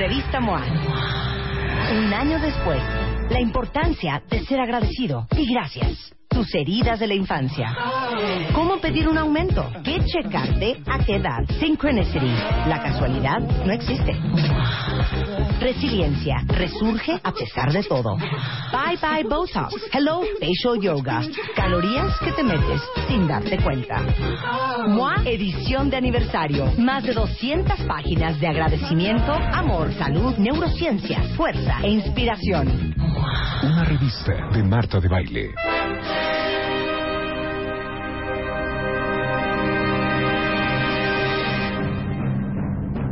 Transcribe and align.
Revista 0.00 0.40
MOA. 0.40 0.64
Un 1.92 2.14
año 2.14 2.38
después, 2.40 2.82
la 3.28 3.38
importancia 3.38 4.22
de 4.30 4.46
ser 4.46 4.58
agradecido 4.58 5.26
y 5.36 5.52
gracias. 5.52 6.14
Tus 6.26 6.54
heridas 6.54 7.00
de 7.00 7.06
la 7.06 7.12
infancia. 7.12 7.76
¿Cómo 8.54 8.78
pedir 8.80 9.06
un 9.06 9.18
aumento? 9.18 9.62
¿Qué 9.84 9.98
checarte? 10.06 10.80
¿A 10.86 11.04
qué 11.04 11.16
edad? 11.16 11.44
Synchronicity. 11.58 12.32
La 12.66 12.80
casualidad 12.82 13.40
no 13.40 13.72
existe. 13.74 14.16
Resiliencia. 15.60 16.42
Resurge 16.46 17.20
a 17.22 17.32
pesar 17.32 17.70
de 17.70 17.82
todo. 17.82 18.16
Bye 18.16 18.96
bye 19.00 19.24
Botox. 19.24 19.74
Hello 19.92 20.22
Facial 20.40 20.80
Yoga. 20.80 21.22
Calorías 21.54 22.18
que 22.20 22.32
te 22.32 22.42
metes 22.42 22.80
sin 23.06 23.28
darte 23.28 23.58
cuenta. 23.58 24.02
MOA 24.88 25.16
edición 25.26 25.90
de 25.90 25.98
aniversario. 25.98 26.72
Más 26.78 27.04
de 27.04 27.12
200 27.12 27.78
páginas 27.82 28.40
de 28.40 28.48
agradecimiento, 28.48 29.32
amor, 29.32 29.92
salud, 29.94 30.34
neurociencia, 30.38 31.22
fuerza 31.36 31.80
e 31.82 31.90
inspiración. 31.90 32.94
Una 33.62 33.84
revista 33.84 34.32
de 34.54 34.62
Marta 34.62 34.98
de 34.98 35.08
Baile. 35.08 35.54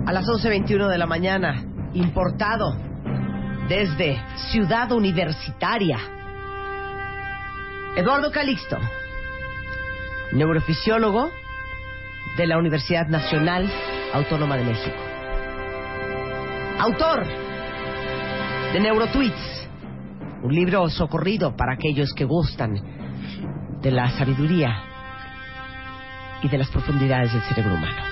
A 0.06 0.12
las 0.12 0.24
11.21 0.24 0.88
de 0.88 0.96
la 0.96 1.06
mañana, 1.06 1.62
importado 1.98 2.76
desde 3.68 4.20
Ciudad 4.50 4.90
Universitaria. 4.92 5.98
Eduardo 7.96 8.30
Calixto, 8.30 8.78
neurofisiólogo 10.32 11.30
de 12.36 12.46
la 12.46 12.58
Universidad 12.58 13.08
Nacional 13.08 13.68
Autónoma 14.12 14.56
de 14.56 14.64
México. 14.64 14.96
Autor 16.78 17.26
de 18.72 18.80
Neurotweets, 18.80 19.68
un 20.42 20.54
libro 20.54 20.88
socorrido 20.88 21.56
para 21.56 21.74
aquellos 21.74 22.12
que 22.14 22.24
gustan 22.24 22.74
de 23.82 23.90
la 23.90 24.10
sabiduría 24.10 24.84
y 26.42 26.48
de 26.48 26.58
las 26.58 26.70
profundidades 26.70 27.32
del 27.32 27.42
cerebro 27.42 27.74
humano. 27.74 28.02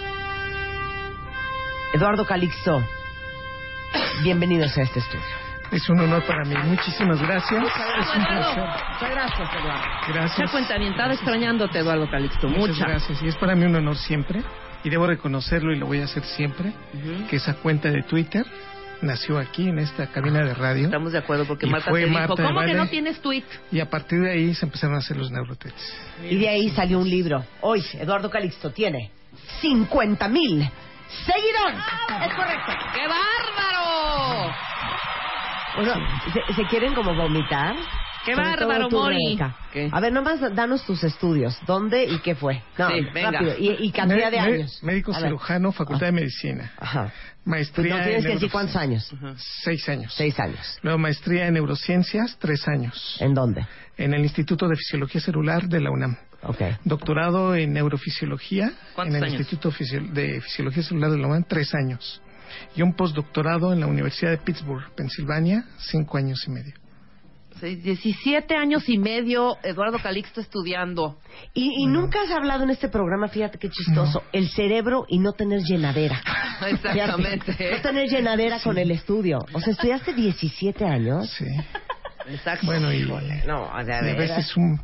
Eduardo 1.95 2.27
Calixto, 2.27 2.83
bienvenidos 4.23 4.77
a 4.77 4.83
este 4.83 5.01
estudio. 5.01 5.25
Es 5.73 5.89
un 5.89 5.99
honor 5.99 6.23
para 6.25 6.45
mí. 6.45 6.55
Muchísimas 6.65 7.21
gracias. 7.21 7.65
Es 7.65 8.17
un 8.17 8.25
placer. 8.25 8.65
Muchas 8.65 9.11
gracias, 9.11 9.51
Eduardo. 9.53 9.85
Gracias. 10.09 10.51
Cuenta 10.51 10.77
extrañándote, 11.13 11.79
Eduardo 11.79 12.09
Calixto. 12.09 12.49
Muchas 12.49 12.77
Mucha. 12.77 12.89
gracias. 12.89 13.23
Y 13.23 13.29
es 13.29 13.37
para 13.37 13.57
mí 13.57 13.65
un 13.65 13.75
honor 13.75 13.97
siempre. 13.97 14.43
Y 14.85 14.91
debo 14.91 15.07
reconocerlo 15.09 15.73
y 15.73 15.79
lo 15.79 15.87
voy 15.87 16.01
a 16.01 16.05
hacer 16.05 16.23
siempre. 16.23 16.73
Que 17.29 17.37
esa 17.37 17.55
cuenta 17.55 17.91
de 17.91 18.03
Twitter 18.05 18.47
nació 19.03 19.39
aquí 19.39 19.69
en 19.69 19.81
esta 19.81 20.07
cabina 20.07 20.45
de 20.45 20.55
radio. 20.55 20.85
Estamos 20.85 21.13
de 21.13 21.19
acuerdo 21.19 21.45
porque 21.45 21.67
Y 21.67 21.71
Marta 21.71 21.91
fue 21.91 22.03
te 22.03 22.07
dijo, 22.07 22.19
Marta, 22.19 22.43
¿cómo 22.45 22.61
que 22.61 22.75
no 22.75 22.87
tienes 22.87 23.21
tweet? 23.21 23.45
Y 23.73 23.81
a 23.81 23.91
partir 23.91 24.21
de 24.21 24.31
ahí 24.31 24.55
se 24.55 24.67
empezaron 24.67 24.95
a 24.95 24.99
hacer 24.99 25.17
los 25.17 25.33
neurotets. 25.33 25.95
Y 26.31 26.37
de 26.37 26.49
ahí 26.49 26.71
salió 26.71 27.01
un 27.01 27.11
libro. 27.11 27.45
Hoy, 27.61 27.85
Eduardo 27.95 28.31
Calixto 28.31 28.71
tiene 28.71 29.11
50 29.61 30.29
mil 30.29 30.71
seguidores. 31.25 31.85
Es 32.29 32.35
correcto. 32.35 32.73
¡Qué 32.95 33.07
bárbaro! 33.09 33.56
Bueno, 35.77 35.95
¿se, 36.33 36.55
se 36.55 36.65
quieren 36.69 36.95
como 36.95 37.15
vomitar? 37.15 37.77
¡Qué 38.25 38.35
Sobre 38.35 38.57
todo 38.57 38.69
bárbaro, 38.69 38.89
tú, 38.89 38.97
Mori! 38.97 39.17
Rebeca. 39.37 39.57
¿Qué? 39.73 39.89
A 39.93 40.01
ver, 40.01 40.13
nomás 40.13 40.41
danos 40.57 40.85
tus 40.85 41.05
estudios. 41.05 41.57
¿Dónde 41.65 42.05
y 42.07 42.19
qué 42.19 42.35
fue? 42.35 42.61
No, 42.77 42.89
Sí, 42.89 42.95
venga. 43.15 43.31
rápido. 43.31 43.55
Y, 43.57 43.77
y 43.87 43.93
cantidad 43.93 44.33
de 44.33 44.41
Me- 44.41 44.49
me- 44.49 44.55
años. 44.57 44.83
Médico 44.83 45.13
A 45.13 45.19
ver. 45.21 45.29
cirujano, 45.29 45.71
Facultad 45.71 46.07
de 46.07 46.13
Medicina. 46.13 46.73
Ajá. 46.79 47.13
Maestría 47.45 47.97
No 47.99 48.03
tienes 48.03 48.25
en 48.25 48.29
que 48.31 48.35
decir 48.35 48.51
cuántos 48.51 48.75
años. 48.75 49.15
Seis 49.63 49.89
años. 49.89 50.13
Seis 50.17 50.37
años. 50.41 50.79
Luego 50.83 50.99
maestría 50.99 51.47
en 51.47 51.55
neurociencias, 51.55 52.37
tres 52.41 52.67
años. 52.67 53.17
¿En 53.21 53.33
dónde? 53.35 53.65
En 53.97 54.13
el 54.13 54.23
Instituto 54.23 54.67
de 54.67 54.75
Fisiología 54.75 55.21
Celular 55.21 55.69
de 55.69 55.81
la 55.81 55.91
UNAM. 55.93 56.17
Ok. 56.43 56.61
Doctorado 56.85 57.55
en 57.55 57.73
neurofisiología 57.75 58.73
¿Cuántos 58.97 59.15
en 59.15 59.23
el 59.23 59.29
años? 59.29 59.41
Instituto 59.41 59.71
Fisio- 59.71 60.03
de 60.13 60.41
Fisiología 60.41 60.83
Celular 60.83 61.11
de 61.13 61.19
la 61.19 61.29
UNAM, 61.29 61.45
tres 61.47 61.73
años. 61.77 62.21
Y 62.75 62.83
un 62.83 62.95
postdoctorado 62.95 63.73
en 63.73 63.81
la 63.81 63.87
Universidad 63.87 64.31
de 64.31 64.39
Pittsburgh, 64.39 64.95
Pensilvania, 64.95 65.65
cinco 65.79 66.19
años 66.19 66.43
y 66.47 66.51
medio. 66.51 66.75
Sí, 67.61 67.77
17 67.77 68.55
años 68.55 68.87
y 68.89 68.99
medio, 68.99 69.57
Eduardo 69.63 69.99
Calixto 69.99 70.43
estudiando. 70.43 71.19
Y, 71.55 71.83
y 71.83 71.87
nunca 71.87 72.21
has 72.23 72.31
hablado 72.31 72.65
en 72.65 72.71
este 72.71 72.89
programa, 72.89 73.29
fíjate 73.29 73.59
qué 73.59 73.71
chistoso, 73.71 74.23
el 74.33 74.51
cerebro 74.51 75.07
y 75.09 75.19
no 75.19 75.33
tener 75.33 75.61
llenadera. 75.63 76.21
Exactamente. 76.69 77.55
Fíjate, 77.55 77.77
no 77.77 77.83
tener 77.83 78.09
llenadera 78.11 78.61
con 78.61 78.77
el 78.77 78.91
estudio. 78.91 79.39
O 79.55 79.61
sea, 79.61 79.73
estudiaste 79.73 80.13
17 80.13 80.85
años. 80.85 81.31
Sí. 81.31 81.47
Exacto. 82.29 82.67
Bueno, 82.67 82.93
y 82.93 83.03
No, 83.47 83.71
y 83.81 83.85
de 83.85 83.95
a 83.95 84.15
veces 84.15 84.55
un... 84.57 84.81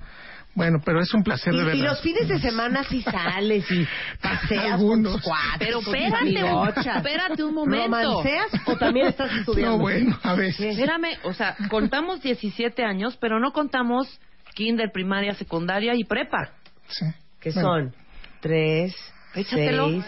Bueno, 0.54 0.80
pero 0.84 1.00
es 1.00 1.12
un 1.14 1.22
placer 1.22 1.54
Y, 1.54 1.56
de 1.56 1.62
y 1.62 1.66
verdad. 1.66 1.84
los 1.84 2.00
fines 2.02 2.28
de 2.28 2.38
semana 2.38 2.84
sí 2.84 3.00
sales 3.02 3.64
y 3.70 3.86
paseas 4.22 4.72
Algunos. 4.74 5.12
con 5.14 5.22
cuates, 5.22 5.58
Pero 5.58 5.78
espérate, 5.80 6.44
un- 6.44 6.68
espérate 6.96 7.44
un 7.44 7.54
momento. 7.54 7.96
¿Romanceas 7.98 8.46
o 8.66 8.76
también 8.76 9.06
estás 9.06 9.32
estudiando? 9.38 9.76
No, 9.78 9.82
bueno, 9.82 10.18
a 10.22 10.34
veces. 10.34 10.76
Espérame, 10.76 11.16
o 11.24 11.32
sea, 11.32 11.56
contamos 11.70 12.20
17 12.20 12.84
años, 12.84 13.16
pero 13.18 13.40
no 13.40 13.52
contamos 13.52 14.20
kinder, 14.54 14.90
primaria, 14.92 15.32
secundaria 15.34 15.94
y 15.94 16.04
prepa. 16.04 16.50
Sí. 16.88 17.06
Que 17.40 17.50
Bueno, 17.52 17.68
son 17.68 17.94
3, 18.40 18.94
Échatelo. 19.34 19.88
6, 19.88 20.04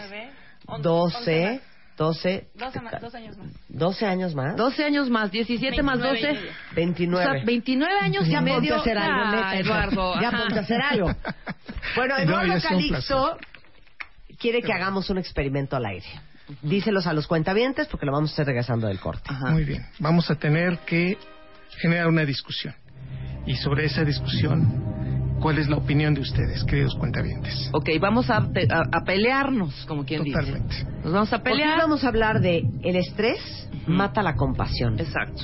12, 0.79 1.61
12, 1.97 2.47
Dos, 2.55 2.75
ama- 2.75 2.91
dos 3.01 3.15
años 3.15 3.37
más. 3.37 3.47
12 3.69 4.05
años 4.05 4.35
más. 4.35 4.55
12 4.57 4.83
años 4.83 5.09
más, 5.09 5.31
17 5.31 5.81
más 5.81 5.99
29 5.99 6.19
y 6.19 6.21
12. 6.21 6.33
medio. 6.41 6.51
O 6.51 6.75
29. 6.75 7.25
sea, 7.37 7.45
29 7.45 7.93
años 8.01 8.27
ya 8.27 8.31
y 8.31 8.35
ponte 8.35 8.51
medio. 8.61 8.75
a 8.75 8.79
hacer 8.79 8.97
algo, 8.97 9.21
Ah, 9.23 9.31
neta. 9.31 9.55
Eduardo. 9.59 10.21
Ya 10.21 10.31
ponte 10.31 10.59
a 10.59 10.61
hacer 10.61 10.81
algo. 10.81 11.07
Bueno, 11.95 12.15
No, 12.17 12.23
Eduardo 12.23 12.53
un 12.53 12.59
Calixto 12.59 13.37
quiere 14.39 14.61
que 14.61 14.73
hagamos 14.73 15.09
un 15.09 15.17
experimento 15.17 15.75
al 15.77 15.85
aire. 15.85 16.05
Díselos 16.61 17.07
a 17.07 17.13
los 17.13 17.25
cuentavientes 17.27 17.87
porque 17.87 18.05
lo 18.05 18.11
vamos 18.11 18.31
a 18.31 18.33
hacer 18.33 18.45
regresando 18.47 18.87
del 18.87 18.99
corte. 18.99 19.23
Ajá. 19.27 19.51
Muy 19.51 19.63
bien. 19.63 19.85
Vamos 19.99 20.29
a 20.29 20.35
tener 20.35 20.77
que 20.79 21.17
generar 21.77 22.07
una 22.07 22.25
discusión. 22.25 22.75
Y 23.47 23.55
sobre 23.55 23.85
esa 23.85 24.03
discusión, 24.03 24.84
¿cuál 25.41 25.57
es 25.59 25.67
la 25.69 25.77
opinión 25.77 26.13
de 26.13 26.21
ustedes, 26.21 26.63
queridos 26.63 26.95
cuentavientes? 26.95 27.69
Ok, 27.73 27.89
vamos 27.99 28.29
a, 28.29 28.41
pe- 28.51 28.67
a- 28.71 28.83
a 28.97 29.03
pelearnos, 29.03 29.85
como 29.87 30.05
quien 30.05 30.23
Totalmente. 30.25 30.75
dice. 30.75 30.85
Nos 31.03 31.13
vamos 31.13 31.33
a 31.33 31.37
Porque 31.37 31.51
hoy 31.53 31.59
pelear. 31.59 31.77
vamos 31.79 32.03
a 32.03 32.07
hablar 32.07 32.39
de 32.41 32.63
el 32.83 32.95
estrés 32.95 33.69
mata 33.87 34.23
la 34.23 34.35
compasión. 34.35 34.99
Exacto. 34.99 35.43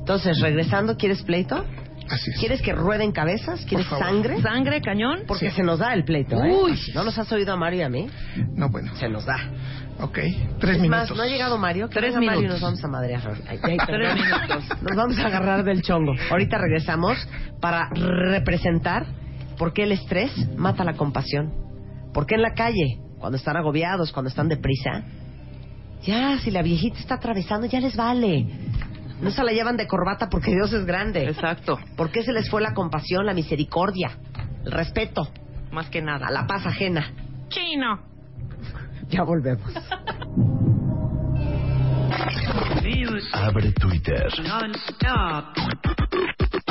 Entonces, 0.00 0.40
regresando, 0.40 0.96
¿quieres 0.96 1.22
pleito? 1.22 1.64
Así 2.10 2.30
es. 2.30 2.38
¿Quieres 2.40 2.62
que 2.62 2.72
rueden 2.72 3.12
cabezas? 3.12 3.66
¿Quieres 3.66 3.86
sangre? 3.86 4.40
¿Sangre, 4.40 4.80
cañón? 4.80 5.20
Porque 5.26 5.50
Sí. 5.50 5.56
se 5.56 5.62
nos 5.62 5.78
da 5.78 5.92
el 5.92 6.04
pleito, 6.04 6.42
¿eh? 6.42 6.50
Uy. 6.62 6.78
¿No 6.94 7.04
nos 7.04 7.18
has 7.18 7.30
oído 7.32 7.52
a 7.52 7.56
Mario 7.56 7.80
y 7.80 7.82
a 7.82 7.88
mí? 7.90 8.06
No, 8.54 8.70
bueno. 8.70 8.94
Se 8.96 9.10
nos 9.10 9.26
da. 9.26 9.36
Ok. 10.00 10.18
Tres 10.60 10.76
es 10.76 10.80
minutos. 10.82 11.10
más, 11.10 11.16
no 11.16 11.22
ha 11.22 11.26
llegado 11.26 11.58
Mario. 11.58 11.88
Que 11.90 11.98
Tres 11.98 12.14
venga 12.14 12.26
Mario 12.26 12.40
y 12.40 12.42
minutos. 12.44 12.62
nos 12.62 12.70
vamos 12.70 12.84
a 12.84 12.88
madrear. 12.88 13.20
Tres 13.86 14.14
minutos. 14.14 14.82
Nos 14.82 14.96
vamos 14.96 15.18
a 15.18 15.26
agarrar 15.26 15.64
del 15.64 15.82
chongo. 15.82 16.14
Ahorita 16.30 16.56
regresamos 16.56 17.28
para 17.60 17.90
representar 17.90 19.04
por 19.58 19.72
qué 19.72 19.82
el 19.84 19.92
estrés 19.92 20.32
mata 20.56 20.84
la 20.84 20.94
compasión. 20.94 21.52
¿Por 22.12 22.26
qué 22.26 22.36
en 22.36 22.42
la 22.42 22.54
calle, 22.54 23.00
cuando 23.18 23.36
están 23.36 23.56
agobiados, 23.56 24.12
cuando 24.12 24.28
están 24.28 24.48
deprisa, 24.48 25.04
ya, 26.02 26.38
si 26.38 26.50
la 26.50 26.62
viejita 26.62 26.98
está 26.98 27.16
atravesando, 27.16 27.66
ya 27.66 27.80
les 27.80 27.96
vale. 27.96 28.46
No 29.20 29.30
se 29.32 29.42
la 29.42 29.52
llevan 29.52 29.76
de 29.76 29.86
corbata 29.88 30.28
porque 30.30 30.52
Dios 30.52 30.72
es 30.72 30.86
grande. 30.86 31.24
Exacto. 31.28 31.78
¿Por 31.96 32.10
qué 32.10 32.22
se 32.22 32.32
les 32.32 32.48
fue 32.48 32.62
la 32.62 32.72
compasión, 32.72 33.26
la 33.26 33.34
misericordia, 33.34 34.16
el 34.64 34.70
respeto, 34.72 35.28
Más 35.72 35.88
que 35.90 36.00
nada. 36.00 36.30
la 36.30 36.46
paz 36.46 36.64
ajena? 36.66 37.12
Chino. 37.48 38.00
Ya 39.08 39.24
volvemos. 39.24 39.72
Abre 43.32 43.72
Twitter. 43.72 44.28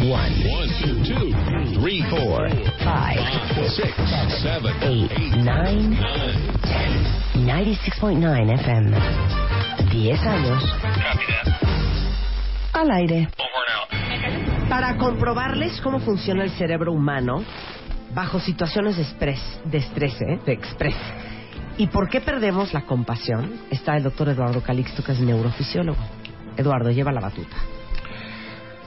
One, 0.00 0.30
two, 0.78 1.02
two, 1.02 1.80
three, 1.80 2.04
four, 2.08 2.48
Five, 2.84 3.18
six, 3.68 3.90
seven, 4.40 4.72
eight, 4.82 5.10
nine, 5.42 5.98
ten. 6.62 7.44
96.9 7.44 8.60
FM. 8.60 8.96
10 9.90 10.20
años 10.22 10.62
Al 12.74 12.90
aire. 12.92 13.28
Para 14.68 14.96
comprobarles 14.98 15.80
cómo 15.80 15.98
funciona 15.98 16.44
el 16.44 16.50
cerebro 16.50 16.92
humano 16.92 17.42
bajo 18.14 18.38
situaciones 18.38 18.96
de 18.98 19.02
estrés, 19.02 19.40
de 19.64 19.78
estrés, 19.78 20.14
¿eh? 20.20 20.38
de 20.46 20.52
express. 20.52 20.96
¿Y 21.76 21.88
por 21.88 22.08
qué 22.08 22.20
perdemos 22.20 22.72
la 22.72 22.82
compasión? 22.82 23.52
Está 23.68 23.96
el 23.96 24.04
doctor 24.04 24.28
Eduardo 24.28 24.62
Calixto, 24.62 25.02
que 25.02 25.10
es 25.10 25.18
neurofisiólogo. 25.18 25.98
Eduardo, 26.56 26.92
lleva 26.92 27.10
la 27.10 27.20
batuta. 27.20 27.56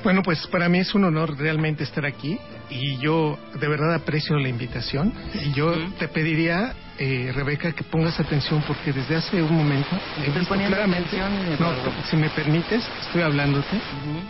Bueno, 0.04 0.24
pues 0.24 0.48
para 0.48 0.68
mí 0.68 0.80
es 0.80 0.96
un 0.96 1.04
honor 1.04 1.38
realmente 1.38 1.84
estar 1.84 2.06
aquí 2.06 2.40
y 2.70 2.98
yo 2.98 3.38
de 3.60 3.68
verdad 3.68 3.94
aprecio 3.94 4.36
la 4.38 4.50
invitación 4.50 5.14
y 5.46 5.54
yo 5.54 5.74
te 6.00 6.08
pediría, 6.08 6.74
eh, 6.98 7.32
Rebeca, 7.36 7.72
que 7.74 7.84
pongas 7.84 8.20
atención 8.20 8.64
porque 8.68 8.94
desde 8.94 9.16
hace 9.16 9.44
un 9.44 9.56
momento 9.56 9.96
he 10.18 10.22
Estoy 10.22 10.34
visto 10.40 10.50
poniendo 10.50 10.76
claramente, 10.76 11.18
no, 11.60 11.74
si 12.10 12.18
me 12.18 12.30
permites, 12.30 12.84
estoy 13.02 13.22
hablándote, 13.22 13.80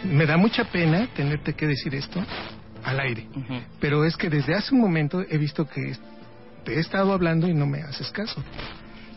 me 0.03 0.25
da 0.25 0.35
mucha 0.35 0.65
pena 0.65 1.07
tenerte 1.15 1.53
que 1.53 1.67
decir 1.67 1.95
esto 1.95 2.21
al 2.83 2.99
aire, 2.99 3.27
Ujú. 3.33 3.61
pero 3.79 4.03
es 4.03 4.17
que 4.17 4.29
desde 4.29 4.55
hace 4.55 4.75
un 4.75 4.81
momento 4.81 5.23
he 5.29 5.37
visto 5.37 5.65
que 5.67 5.95
te 6.65 6.75
he 6.75 6.79
estado 6.79 7.13
hablando 7.13 7.47
y 7.47 7.53
no 7.53 7.65
me 7.65 7.81
haces 7.81 8.11
caso. 8.11 8.43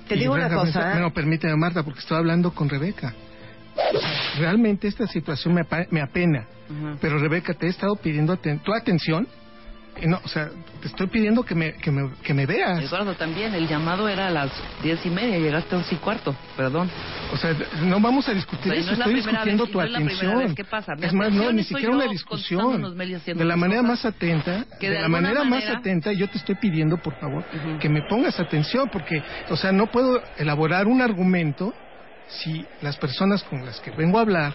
Te 0.06 0.14
Y 0.16 0.20
digo 0.20 0.34
una 0.34 0.50
cosa. 0.50 0.96
¿eh? 0.96 1.00
No, 1.00 1.12
permíteme, 1.12 1.56
Marta, 1.56 1.82
porque 1.82 2.00
estoy 2.00 2.18
hablando 2.18 2.52
con 2.52 2.68
Rebeca. 2.68 3.14
Realmente 4.38 4.88
esta 4.88 5.06
situación 5.06 5.54
me, 5.54 5.62
me 5.90 6.00
apena. 6.00 6.46
Pero 7.00 7.18
Rebeca, 7.18 7.54
te 7.54 7.66
he 7.66 7.70
estado 7.70 7.94
pidiendo 7.96 8.32
aten- 8.36 8.60
tu 8.62 8.72
atención. 8.72 9.26
Y 10.02 10.08
no, 10.08 10.20
o 10.24 10.26
sea, 10.28 10.50
te 10.80 10.88
estoy 10.88 11.06
pidiendo 11.06 11.44
que 11.44 11.54
me, 11.54 11.74
que 11.74 11.92
me, 11.92 12.10
que 12.24 12.34
me 12.34 12.46
veas. 12.46 12.80
Eduardo, 12.82 13.14
también, 13.14 13.54
el 13.54 13.68
llamado 13.68 14.08
era 14.08 14.26
a 14.26 14.30
las 14.30 14.50
diez 14.82 14.98
y 15.06 15.08
media, 15.10 15.38
llegaste 15.38 15.72
a 15.72 15.78
once 15.78 15.94
y 15.94 15.98
cuarto, 15.98 16.34
perdón. 16.56 16.90
O 17.32 17.36
sea, 17.36 17.54
no 17.80 18.00
vamos 18.00 18.28
a 18.28 18.32
discutir 18.34 18.72
O 18.72 18.74
sea, 18.74 18.74
y 18.74 18.78
eso, 18.80 18.90
no 18.90 18.96
estoy 18.96 19.14
discutiendo 19.14 19.62
vez, 19.64 19.72
tu 19.72 19.78
no 19.78 19.84
atención. 19.84 20.54
es 21.00 21.12
más, 21.12 21.32
no, 21.32 21.52
ni 21.52 21.62
siquiera 21.62 21.94
una 21.94 22.08
discusión. 22.08 22.82
De 23.24 23.44
la 23.44 23.56
manera 23.56 23.82
más 23.82 24.04
atenta, 24.04 24.64
Que 24.80 24.88
de, 24.90 24.96
de 24.96 25.02
la 25.02 25.08
manera, 25.08 25.44
más 25.44 25.64
atenta, 25.68 26.12
yo 26.12 26.28
te 26.28 26.38
estoy 26.38 26.56
pidiendo, 26.56 26.96
por 26.98 27.14
favor, 27.20 27.44
que 27.78 27.88
me 27.88 28.02
pongas 28.08 28.40
atención, 28.40 28.88
porque, 28.90 29.22
o 29.48 29.56
sea, 29.56 29.70
no 29.70 29.86
puedo 29.86 30.20
elaborar 30.38 30.88
un 30.88 31.02
argumento 31.02 31.72
si 32.26 32.68
las 32.80 32.96
personas 32.96 33.42
con 33.42 33.64
las 33.64 33.80
que 33.80 33.90
vengo 33.90 34.18
a 34.18 34.22
hablar 34.22 34.54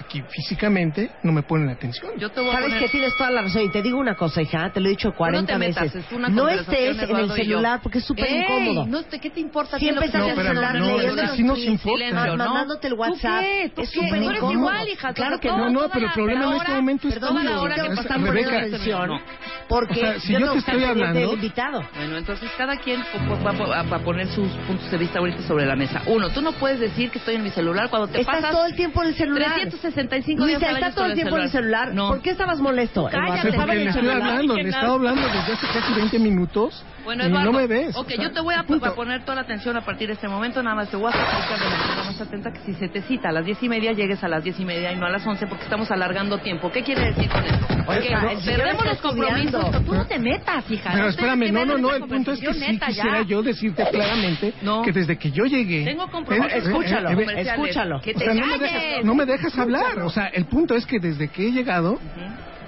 aquí 0.00 0.22
físicamente 0.28 1.10
no 1.22 1.32
me 1.32 1.42
ponen 1.42 1.68
atención. 1.68 2.12
Yo 2.18 2.30
te 2.30 2.40
voy 2.40 2.50
a 2.50 2.52
Sabes 2.54 2.66
poner... 2.68 2.82
que 2.84 2.88
tienes 2.90 3.16
toda 3.16 3.30
la 3.30 3.42
razón 3.42 3.62
y 3.62 3.68
te 3.70 3.82
digo 3.82 3.98
una 3.98 4.14
cosa, 4.14 4.42
hija, 4.42 4.70
te 4.72 4.80
lo 4.80 4.86
he 4.86 4.90
dicho 4.90 5.12
40 5.12 5.40
no 5.40 5.58
te 5.58 5.66
metas, 5.68 5.82
veces. 5.84 6.04
es 6.06 6.12
una 6.12 6.28
no 6.28 6.48
estés 6.48 6.98
en 7.02 7.16
el 7.16 7.30
celular 7.32 7.80
porque 7.82 7.98
es 7.98 8.04
súper 8.04 8.30
incómodo. 8.30 8.86
No, 8.86 9.02
te- 9.04 9.18
¿Qué 9.20 9.30
te 9.30 9.40
importa? 9.40 9.78
Siempre 9.78 10.08
¿Qué 10.10 10.16
es 10.16 10.22
lo 10.22 10.26
estás 10.28 10.38
en 10.38 10.40
el 10.40 10.54
No, 10.54 10.60
celular 10.60 10.74
no, 10.74 10.96
leyendo 10.96 11.14
es 11.14 11.20
que 11.20 11.26
los 11.26 11.36
sí 11.36 11.42
nos 11.44 11.56
tweets, 11.58 11.70
importa. 11.72 12.04
Silencio, 12.06 12.36
¿no? 12.36 12.44
mandándote 12.44 12.86
el 12.88 12.94
¿Tú 12.94 13.00
WhatsApp. 13.00 13.40
qué? 13.40 13.72
¿Tú 13.74 13.82
Es 13.82 13.90
súper 13.90 14.08
Tú 14.08 14.14
eres 14.16 14.26
incómodo. 14.36 14.52
igual, 14.52 14.88
hija, 14.88 15.12
Claro 15.12 15.38
que 15.40 15.48
no. 15.48 15.58
No, 15.58 15.70
no, 15.70 15.88
pero 15.92 16.06
el 16.06 16.12
problema 16.12 16.44
en 16.46 16.52
este 16.56 16.72
momento 16.72 17.08
es 17.08 17.14
tuyo. 17.14 17.30
Rebeca, 17.30 18.16
poniendo 18.16 18.50
atención 18.50 19.08
no. 19.08 19.20
porque 19.68 19.92
O 19.92 19.96
sea, 19.96 20.20
si 20.20 20.32
yo 20.32 20.38
tengo 20.38 20.52
te 20.54 20.58
estoy 20.60 20.84
hablando- 20.84 21.32
invitado. 21.34 21.84
Bueno, 21.96 22.16
entonces 22.16 22.50
cada 22.56 22.76
quien 22.78 23.00
a- 23.02 23.82
va 23.82 23.96
a 23.96 23.98
poner 24.00 24.26
sus 24.28 24.48
puntos 24.66 24.90
de 24.90 24.96
vista 24.98 25.18
ahorita 25.18 25.42
sobre 25.42 25.66
la 25.66 25.76
mesa. 25.76 26.02
Uno, 26.06 26.30
tú 26.30 26.40
no 26.42 26.52
puedes 26.52 26.80
decir 26.80 27.10
que 27.10 27.18
estoy 27.18 27.36
en 27.36 27.42
mi 27.42 27.50
celular 27.50 27.88
cuando 27.90 28.08
te 28.08 28.20
Estás 28.20 28.36
pasas 28.36 28.50
todo 28.52 28.66
el 28.66 28.74
tiempo 28.74 29.02
en 29.02 29.08
el 29.08 29.14
celular. 29.14 29.52
365 29.94 30.46
días 30.46 30.60
Luisa, 30.60 30.68
al 30.70 30.76
año 30.76 30.86
está 30.86 30.94
todo 31.00 31.06
el 31.06 31.14
tiempo 31.14 31.36
en 31.36 31.42
el 31.42 31.50
celular. 31.50 31.94
No. 31.94 32.08
¿Por 32.08 32.22
qué 32.22 32.30
estabas 32.30 32.60
molesto? 32.60 33.08
Cállate, 33.10 33.48
Estaba 33.48 33.66
porque 33.66 33.72
en 33.72 33.76
le 33.78 33.82
el 33.82 33.88
estoy 33.88 34.02
celular. 34.06 34.28
hablando, 34.30 34.54
le 34.54 34.62
he 34.62 34.68
estado 34.68 34.94
hablando 34.94 35.22
desde 35.26 35.52
hace 35.52 35.66
casi 35.72 35.92
20 35.94 36.18
minutos 36.18 36.84
Bueno, 37.04 37.24
y 37.24 37.26
Eduardo, 37.28 37.52
no 37.52 37.58
me 37.58 37.66
ves. 37.66 37.96
ok, 37.96 38.06
O 38.06 38.08
sea, 38.10 38.22
yo 38.22 38.30
te 38.32 38.40
voy 38.40 38.54
a, 38.54 38.60
a 38.60 38.94
poner 38.94 39.22
toda 39.22 39.34
la 39.36 39.40
atención 39.42 39.76
a 39.76 39.84
partir 39.84 40.08
de 40.08 40.14
este 40.14 40.28
momento. 40.28 40.62
Nada 40.62 40.76
más 40.76 40.90
te 40.90 40.96
voy 40.96 41.12
a 41.12 41.16
explicar 41.16 41.58
de 41.58 41.76
manera 41.76 42.04
más 42.04 42.20
atenta 42.20 42.52
que 42.52 42.60
si 42.60 42.74
se 42.74 42.88
te 42.88 43.02
cita 43.02 43.28
a 43.28 43.32
las 43.32 43.44
diez 43.44 43.62
y 43.62 43.68
media, 43.68 43.92
llegues 43.92 44.22
a 44.22 44.28
las 44.28 44.44
diez 44.44 44.58
y 44.60 44.64
media 44.64 44.92
y 44.92 44.96
no 44.96 45.06
a 45.06 45.10
las 45.10 45.26
once 45.26 45.46
porque 45.46 45.64
estamos 45.64 45.90
alargando 45.90 46.38
tiempo. 46.38 46.70
¿Qué 46.70 46.82
quiere 46.82 47.06
decir 47.12 47.28
con 47.30 47.44
esto? 47.44 47.66
Oye, 47.86 48.00
Que 48.00 48.06
señor 48.40 48.44
perdemos 48.44 48.84
los 48.86 48.98
compromisos. 48.98 49.44
estudiando. 49.64 49.80
Tú 49.84 49.94
no 49.94 50.06
te 50.06 50.18
metas, 50.18 50.70
hija. 50.70 50.90
Pero 50.92 51.04
no 51.04 51.10
espérame, 51.10 51.52
no, 51.52 51.64
no, 51.64 51.78
no, 51.78 51.94
el 51.94 52.02
punto 52.04 52.32
es 52.32 52.40
que 52.40 52.54
sí 52.54 52.78
quisiera 52.78 53.22
yo 53.22 53.42
decirte 53.42 53.84
claramente 53.90 54.52
No. 54.62 54.82
que 54.82 54.92
desde 54.92 55.16
que 55.18 55.30
yo 55.30 55.44
llegué... 55.44 55.84
Tengo 55.84 56.08
compromisos. 56.10 56.52
Eh, 56.52 56.56
eh, 56.56 56.58
Escúchalo, 56.60 57.08
eh, 57.10 57.40
escúchalo. 57.40 58.00
Que 58.00 58.14
te 58.14 58.26
no 58.34 58.46
calles. 58.58 59.04
no 59.04 59.14
me 59.14 59.24
dejas 59.26 59.58
hablar. 59.58 59.79
O 60.04 60.10
sea, 60.10 60.26
el 60.26 60.44
punto 60.46 60.74
es 60.74 60.86
que 60.86 60.98
desde 60.98 61.28
que 61.28 61.48
he 61.48 61.52
llegado, 61.52 61.98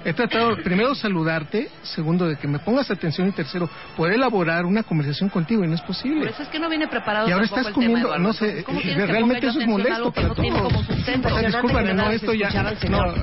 he 0.05 0.11
tratado, 0.11 0.57
primero, 0.57 0.93
saludarte, 0.95 1.69
segundo, 1.83 2.27
de 2.27 2.35
que 2.35 2.45
me 2.45 2.59
pongas 2.59 2.91
atención 2.91 3.29
y 3.29 3.31
tercero, 3.31 3.69
poder 3.95 4.15
elaborar 4.15 4.65
una 4.65 4.83
conversación 4.83 5.29
contigo 5.29 5.63
y 5.63 5.67
no 5.69 5.75
es 5.75 5.79
Por 5.81 5.87
posible. 5.87 6.29
eso 6.29 6.43
es 6.43 6.49
que 6.49 6.59
no 6.59 6.67
viene 6.67 6.87
preparado 6.89 7.29
Y 7.29 7.31
ahora 7.31 7.45
estás 7.45 7.63
tema, 7.63 7.73
comiendo, 7.73 7.99
Eduardo. 8.09 8.21
no 8.23 8.33
sé, 8.33 8.45
Entonces, 8.59 8.65
¿cómo 8.65 8.79
eh, 8.81 9.07
realmente 9.07 9.47
eso 9.47 9.61
es 9.61 9.67
molesto 9.67 10.11
para 10.11 10.27
no 10.27 10.35
todos. 10.35 10.49
como? 10.51 10.67
O 10.67 10.83
sea, 11.39 11.41
discúlpame, 11.47 11.93
no, 11.93 12.09
esto 12.11 12.33
ya... 12.33 12.49
No, 12.89 13.13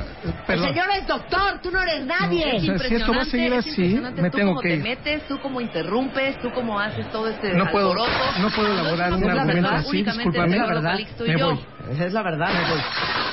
perdón. 0.46 0.68
El 0.68 0.74
señor 0.74 0.86
es 0.98 1.06
doctor, 1.06 1.60
tú 1.62 1.70
no 1.70 1.82
eres 1.82 2.06
nadie. 2.06 2.44
O 2.56 2.60
sea, 2.60 2.78
si 2.78 2.94
esto 2.94 3.12
va 3.12 3.22
a 3.22 3.24
seguir 3.26 3.52
Es 3.52 3.66
así, 3.66 4.00
me 4.16 4.30
tú 4.30 4.36
tengo 4.38 4.50
cómo 4.52 4.60
que 4.62 4.68
te 4.70 4.74
ir. 4.76 4.82
metes, 4.82 5.28
tú 5.28 5.38
cómo 5.42 5.60
interrumpes, 5.60 6.40
tú 6.40 6.50
cómo 6.54 6.80
haces 6.80 7.10
todo 7.10 7.28
este 7.28 7.52
No 7.52 7.66
puedo- 7.70 7.94
no 7.94 8.50
puedo 8.56 8.72
elaborar 8.72 9.12
es 9.12 9.18
un 9.18 9.28
argumento 9.30 9.68
así, 9.68 10.02
discúlpame. 10.02 10.58
Me 11.26 11.42
voy. 11.44 11.58
Esa 11.90 12.06
es 12.06 12.12
la 12.12 12.22
verdad. 12.22 12.48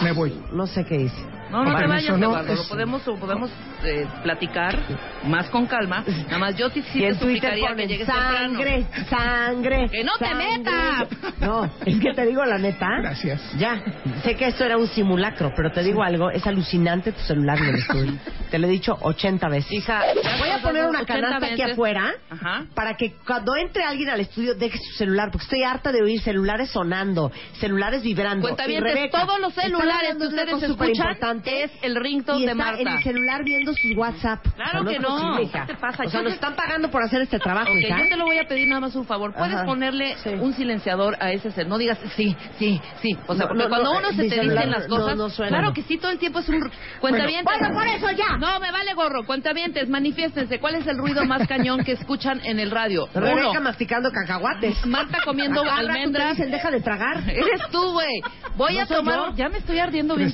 Me 0.02 0.12
voy. 0.12 0.34
No 0.52 0.66
sé 0.68 0.84
qué 0.86 0.96
hice. 1.02 1.26
No, 1.52 1.64
no 1.64 1.76
te 1.78 1.88
vayas, 1.88 2.18
no, 2.18 2.28
Eduardo. 2.28 2.54
es- 2.54 2.60
Lo 2.60 2.68
podemos, 2.68 3.06
lo 3.08 3.16
podemos 3.18 3.50
eh, 3.84 4.06
platicar 4.24 4.78
más 5.24 5.50
con 5.50 5.66
calma. 5.68 6.04
Nada 6.26 6.38
más 6.38 6.56
yo 6.56 6.70
te, 6.70 6.82
sí 6.84 7.00
te 7.00 7.14
suplicaría 7.16 7.76
que 7.76 7.88
llegues 7.88 8.08
sangre, 8.08 8.86
sangre. 9.10 9.90
¡Que 9.90 10.04
no 10.04 10.12
te 10.18 10.26
sangre". 10.26 10.58
metas! 10.58 11.08
No, 11.40 11.66
es 11.86 12.00
que 12.00 12.14
te 12.14 12.26
digo 12.26 12.44
la 12.46 12.58
neta. 12.58 12.88
Gracias. 13.02 13.42
Ya, 13.58 13.82
sé 14.24 14.36
que 14.36 14.48
esto 14.48 14.64
era 14.66 14.78
un 14.78 14.88
simulacro, 14.88 15.52
pero 15.56 15.72
te 15.72 15.84
digo 15.84 16.04
algo, 16.04 16.30
es 16.32 16.46
alucinante 16.48 17.12
tu 17.12 17.22
celular 17.22 17.58
en 17.60 17.66
el 17.70 17.76
estudio. 17.76 18.14
Te 18.50 18.58
lo 18.60 18.68
he 18.68 18.70
dicho 18.70 18.98
80 19.02 19.50
veces. 19.50 19.72
Hija, 19.74 20.02
Voy 20.40 20.50
a 20.50 20.60
poner 20.62 20.86
una 20.86 21.02
80 21.02 21.06
canasta 21.22 21.46
aquí 21.48 21.62
afuera 21.62 22.14
Ajá. 22.30 22.66
para 22.74 22.96
que 22.96 23.16
cuando 23.26 23.56
entre 23.58 23.84
alguien 23.84 24.10
al 24.10 24.22
estudio 24.22 24.56
deje 24.56 24.78
su 24.78 24.98
celular, 24.98 25.30
porque 25.32 25.44
estoy 25.44 25.64
harta 25.64 25.92
de 25.92 26.02
oír 26.02 26.22
celulares 26.22 26.70
sonando, 26.70 27.30
celulares 27.60 28.04
vibrando. 28.04 28.44
Cuenta 28.44 28.66
bien, 28.66 28.84
todos 29.12 29.40
los 29.42 29.54
celulares 29.54 30.16
que 30.18 30.28
ustedes 30.28 30.64
escuchan 30.64 31.42
es 31.46 31.72
el 31.82 31.96
ringtone 31.96 32.40
y 32.40 32.46
de 32.46 32.52
está 32.52 32.64
Marta. 32.64 32.82
en 32.82 32.88
el 32.88 33.04
celular 33.04 33.44
viendo 33.44 33.67
sus 33.76 33.96
WhatsApp. 33.98 34.46
Claro 34.56 34.82
O 34.82 34.84
sea, 34.84 34.94
que 34.94 35.00
no. 35.00 35.08
posible. 35.10 35.50
¿Qué 35.52 35.74
te 35.74 35.76
pasa? 35.76 36.04
O 36.04 36.10
sea, 36.10 36.20
Yo 36.20 36.24
nos 36.24 36.32
te- 36.34 36.36
están 36.36 36.56
pagando 36.56 36.90
por 36.90 37.04
hacer 37.04 37.22
este 37.22 37.40
trabajo, 37.40 37.72
Ok, 37.72 37.78
hija. 37.82 37.98
yo 38.04 38.10
te 38.10 38.16
lo 38.18 38.26
voy 38.26 38.38
a 38.38 38.48
pedir 38.48 38.68
nada 38.68 38.82
más 38.82 38.96
un 38.96 39.06
favor. 39.06 39.34
¿Puedes 39.34 39.56
Ajá. 39.56 39.66
ponerle 39.66 40.16
Sí. 40.24 40.30
un 40.30 40.54
silenciador 40.54 41.16
a 41.20 41.32
ese 41.32 41.52
cel? 41.52 41.68
No 41.68 41.78
digas 41.78 41.98
sí, 42.16 42.36
sí, 42.60 42.80
sí. 43.02 43.18
O 43.28 43.36
sea, 43.36 43.46
No, 43.46 43.50
porque 43.50 43.64
no, 43.64 43.70
cuando 43.70 43.94
no, 43.94 44.00
uno 44.00 44.10
se 44.12 44.16
te 44.18 44.24
dicen 44.42 44.72
las 44.72 44.88
cosas, 44.88 45.38
claro 45.48 45.74
que 45.74 45.82
sí, 45.84 45.98
todo 45.98 46.12
el 46.12 46.20
tiempo 46.20 46.40
es 46.40 46.50
un 46.50 46.70
cuentavientes. 47.02 47.46
Bueno, 47.60 47.74
por 47.74 47.88
eso 47.88 48.12
ya. 48.12 48.38
No, 48.38 48.60
me 48.60 48.72
vale 48.72 48.94
gorro. 48.94 49.26
Cuentavientes, 49.26 49.88
manifiéstense. 49.90 50.60
¿Cuál 50.60 50.76
es 50.76 50.88
el 50.88 50.98
ruido 50.98 51.26
más 51.26 51.48
cañón 51.48 51.84
que 51.84 51.94
escuchan 51.94 52.42
en 52.44 52.60
el 52.60 52.72
radio? 52.72 53.08
Rebeca 53.14 53.52
Uno. 53.52 53.62
masticando 53.62 54.12
cacahuates. 54.12 54.86
Marta 54.86 55.20
comiendo 55.24 55.62
A 55.62 55.66
cada 55.66 55.76
rato 55.78 55.88
te 55.88 55.94
almendras. 55.94 56.38
dicen, 56.38 56.52
deja 56.52 56.72
de 56.72 56.82
tragar. 56.82 57.24
Eres 57.30 57.62
tú, 57.72 57.92
güey. 57.92 58.22
Voy 58.56 58.78
a 58.78 58.86
tomar. 58.86 59.16
yo. 59.32 59.36
Ya 59.36 59.50
me 59.50 59.58
estoy 59.60 59.80
ardiendo 59.80 60.16
bien 60.16 60.32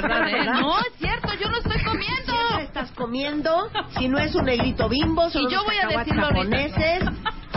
verdad, 0.00 0.28
¿eh? 0.28 0.44
No, 0.60 0.78
es 0.80 0.92
cierto, 0.98 1.28
yo 1.40 1.48
no 1.50 1.56
estoy 1.58 1.82
comiendo. 1.84 2.32
Estás 2.74 2.90
comiendo, 2.96 3.70
si 3.96 4.08
no 4.08 4.18
es 4.18 4.34
un 4.34 4.46
negrito 4.46 4.88
bimbo, 4.88 5.30
son 5.30 5.42
Y 5.42 5.44
yo 5.52 5.62
unos 5.62 5.64
voy 5.66 5.76
a 5.76 5.96
decirlo 5.98 6.26
japoneses. 6.26 7.04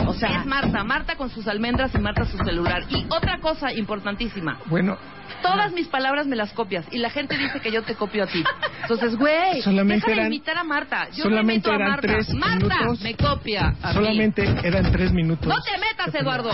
O 0.06 0.14
sea, 0.14 0.38
es 0.40 0.46
Marta, 0.46 0.84
Marta 0.84 1.16
con 1.16 1.28
sus 1.28 1.48
almendras 1.48 1.92
y 1.92 1.98
Marta 1.98 2.24
su 2.24 2.36
celular. 2.38 2.84
Y 2.88 3.04
otra 3.10 3.38
cosa 3.40 3.72
importantísima, 3.72 4.60
Bueno, 4.66 4.96
todas 5.42 5.72
mis 5.72 5.88
palabras 5.88 6.28
me 6.28 6.36
las 6.36 6.52
copias 6.52 6.86
y 6.92 6.98
la 6.98 7.10
gente 7.10 7.36
dice 7.36 7.58
que 7.60 7.72
yo 7.72 7.82
te 7.82 7.96
copio 7.96 8.22
a 8.22 8.26
ti. 8.28 8.44
Entonces, 8.82 9.16
güey, 9.16 9.60
Solamente 9.62 10.06
déjame 10.06 10.12
eran- 10.22 10.26
imitar 10.32 10.56
a 10.56 10.62
Marta. 10.62 11.08
Yo 11.10 11.24
solamente 11.24 11.44
no 11.44 11.52
imito 11.52 11.70
a 11.72 11.74
eran 11.74 11.88
Marta. 11.90 12.06
tres 12.06 12.34
Marta 12.34 12.56
minutos. 12.78 13.00
me 13.02 13.14
copia 13.16 13.60
a 13.82 13.88
mí. 13.88 13.94
solamente 13.94 14.42
eran 14.62 14.92
tres 14.92 15.12
minutos. 15.12 15.48
No 15.48 15.56
te 15.60 15.78
metas, 15.78 16.14
Eduardo. 16.14 16.52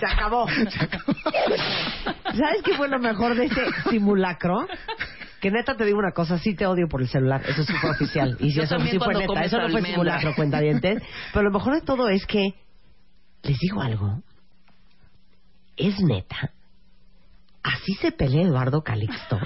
se 0.00 0.06
acabó. 0.06 0.48
Se 0.70 0.84
acabó. 0.84 1.14
¿Sabes 2.24 2.62
qué 2.64 2.74
fue 2.76 2.88
lo 2.88 2.98
mejor 2.98 3.36
de 3.36 3.44
este 3.46 3.62
simulacro? 3.88 4.66
Que 5.40 5.50
neta 5.50 5.76
te 5.76 5.84
digo 5.84 5.98
una 5.98 6.12
cosa, 6.12 6.38
sí 6.38 6.54
te 6.54 6.66
odio 6.66 6.88
por 6.88 7.00
el 7.00 7.08
celular, 7.08 7.42
eso 7.46 7.62
sí 7.62 7.72
fue 7.80 7.90
oficial. 7.90 8.36
Y 8.40 8.50
si 8.50 8.56
Yo 8.56 8.62
eso 8.64 8.78
sí 8.80 8.98
fue 8.98 9.14
neta, 9.14 9.44
eso 9.44 9.58
no 9.58 9.68
fue 9.68 9.82
simulacro, 9.82 10.34
cuenta 10.34 10.58
Pero 11.32 11.42
lo 11.42 11.50
mejor 11.50 11.74
de 11.74 11.82
todo 11.82 12.08
es 12.08 12.26
que, 12.26 12.54
les 13.42 13.58
digo 13.58 13.80
algo, 13.80 14.20
es 15.76 16.00
neta. 16.00 16.50
Así 17.62 17.94
se 18.00 18.12
pelea 18.12 18.42
Eduardo 18.42 18.82
Calixto. 18.82 19.36
A 19.36 19.40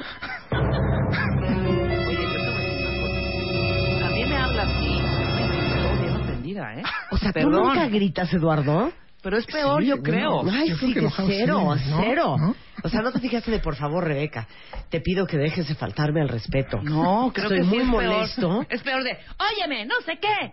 mí 4.10 4.24
me 4.24 4.36
habla 4.36 4.62
así. 4.62 4.98
Estoy 4.98 6.00
bien 6.00 6.16
ofendida, 6.16 6.74
¿eh? 6.74 6.82
O 7.10 7.18
sea, 7.18 7.32
¿tú 7.32 7.40
Perdón. 7.40 7.68
nunca 7.68 7.88
gritas, 7.88 8.32
Eduardo? 8.32 8.92
Pero 9.22 9.38
es 9.38 9.46
peor, 9.46 9.82
Sí, 9.82 9.88
yo 9.88 10.02
creo. 10.02 10.42
no. 10.42 10.50
Ay, 10.50 10.68
Yo 10.70 10.76
creo 10.78 10.88
sí, 10.88 10.94
que 10.94 11.08
cero, 11.26 11.74
sí, 11.78 11.90
¿no? 11.90 12.00
cero. 12.02 12.36
¿No? 12.38 12.54
O 12.82 12.88
sea, 12.88 13.00
no 13.02 13.12
te 13.12 13.20
fijaste 13.20 13.50
de, 13.52 13.60
por 13.60 13.76
favor, 13.76 14.04
Rebeca, 14.04 14.48
te 14.90 15.00
pido 15.00 15.26
que 15.26 15.36
dejes 15.38 15.68
de 15.68 15.74
faltarme 15.76 16.20
al 16.20 16.28
respeto. 16.28 16.80
No, 16.82 17.30
creo 17.32 17.44
Estoy 17.46 17.58
que 17.58 17.64
sí 17.64 17.68
muy 17.70 17.78
es 17.78 17.86
molesto. 17.86 18.48
Peor. 18.48 18.66
Es 18.68 18.82
peor 18.82 19.04
de, 19.04 19.16
óyeme, 19.38 19.86
no 19.86 19.94
sé 20.04 20.18
qué. 20.20 20.52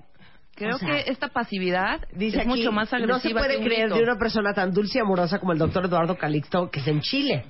Creo 0.55 0.75
O 0.75 0.77
sea, 0.79 0.88
que 1.03 1.09
esta 1.11 1.29
pasividad 1.29 2.01
Dice 2.13 2.35
es 2.38 2.41
aquí, 2.41 2.49
mucho 2.49 2.71
más 2.73 2.91
agresiva 2.93 3.15
No 3.15 3.19
se 3.21 3.29
puede 3.29 3.53
que 3.53 3.57
un 3.59 3.63
creer 3.65 3.81
grito. 3.83 3.95
de 3.95 4.03
una 4.03 4.17
persona 4.19 4.53
tan 4.53 4.73
dulce 4.73 4.97
y 4.97 5.01
amorosa 5.01 5.39
como 5.39 5.53
el 5.53 5.57
doctor 5.57 5.85
Eduardo 5.85 6.17
Calixto, 6.17 6.69
que 6.69 6.81
es 6.81 6.88
en 6.88 6.99
Chile. 7.01 7.45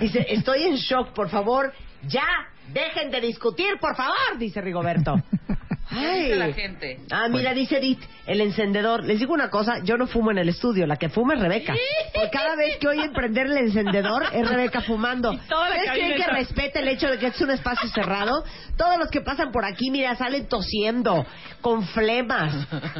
Dice, 0.00 0.24
estoy 0.30 0.62
en 0.62 0.76
shock, 0.76 1.12
por 1.12 1.28
favor, 1.28 1.72
ya, 2.06 2.24
dejen 2.72 3.10
de 3.10 3.20
discutir, 3.20 3.74
por 3.80 3.94
favor, 3.94 4.38
dice 4.38 4.60
Rigoberto. 4.62 5.14
¿Qué 5.90 5.96
dice 6.22 6.36
la 6.36 6.52
gente? 6.52 7.00
Ah, 7.10 7.28
mira, 7.30 7.54
dice 7.54 7.78
Edith, 7.78 8.00
el 8.26 8.40
encendedor. 8.40 9.04
Les 9.04 9.18
digo 9.18 9.32
una 9.32 9.48
cosa, 9.48 9.78
yo 9.84 9.96
no 9.96 10.06
fumo 10.06 10.30
en 10.30 10.38
el 10.38 10.48
estudio, 10.48 10.86
la 10.86 10.96
que 10.96 11.08
fuma 11.08 11.34
es 11.34 11.40
Rebeca. 11.40 11.74
Por 12.14 12.30
cada 12.30 12.56
vez 12.56 12.76
que 12.78 12.88
oyen 12.88 13.12
prender 13.12 13.46
el 13.46 13.56
encendedor, 13.56 14.24
es 14.32 14.46
Rebeca 14.48 14.82
fumando. 14.82 15.30
¿Ustedes 15.32 15.90
creen 15.92 16.16
que 16.16 16.26
respete 16.26 16.80
el 16.80 16.88
hecho 16.88 17.08
de 17.08 17.18
que 17.18 17.28
es 17.28 17.40
un 17.40 17.50
espacio 17.50 17.88
cerrado? 17.90 18.44
Todos 18.76 18.98
los 18.98 19.08
que 19.10 19.20
pasan 19.22 19.50
por 19.50 19.64
aquí, 19.64 19.90
mira, 19.90 20.14
salen 20.16 20.46
tosiendo, 20.46 21.24
con 21.60 21.82
flemas, 21.88 22.54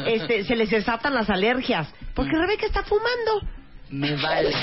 este, 0.07 0.45
se 0.45 0.57
les 0.57 0.71
desatan 0.71 1.15
las 1.15 1.29
alergias, 1.31 1.89
porque 2.15 2.33
Mm. 2.37 2.41
Rebeca 2.41 2.67
está 2.67 2.83
fumando. 2.85 3.43
Me 3.91 4.17
vale. 4.17 4.51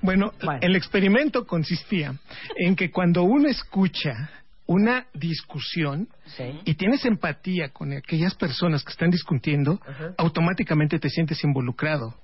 Bueno, 0.00 0.32
Bueno. 0.42 0.60
el 0.62 0.76
experimento 0.76 1.44
consistía 1.46 2.14
en 2.56 2.76
que 2.76 2.90
cuando 2.90 3.22
uno 3.24 3.48
escucha 3.48 4.30
una 4.66 5.06
discusión 5.14 6.08
Sí. 6.36 6.60
y 6.64 6.74
tienes 6.74 7.04
empatía 7.04 7.68
con 7.70 7.92
aquellas 7.92 8.34
personas 8.34 8.82
que 8.84 8.90
están 8.92 9.10
discutiendo, 9.10 9.80
automáticamente 10.18 10.98
te 10.98 11.08
sientes 11.08 11.42
involucrado 11.44 12.14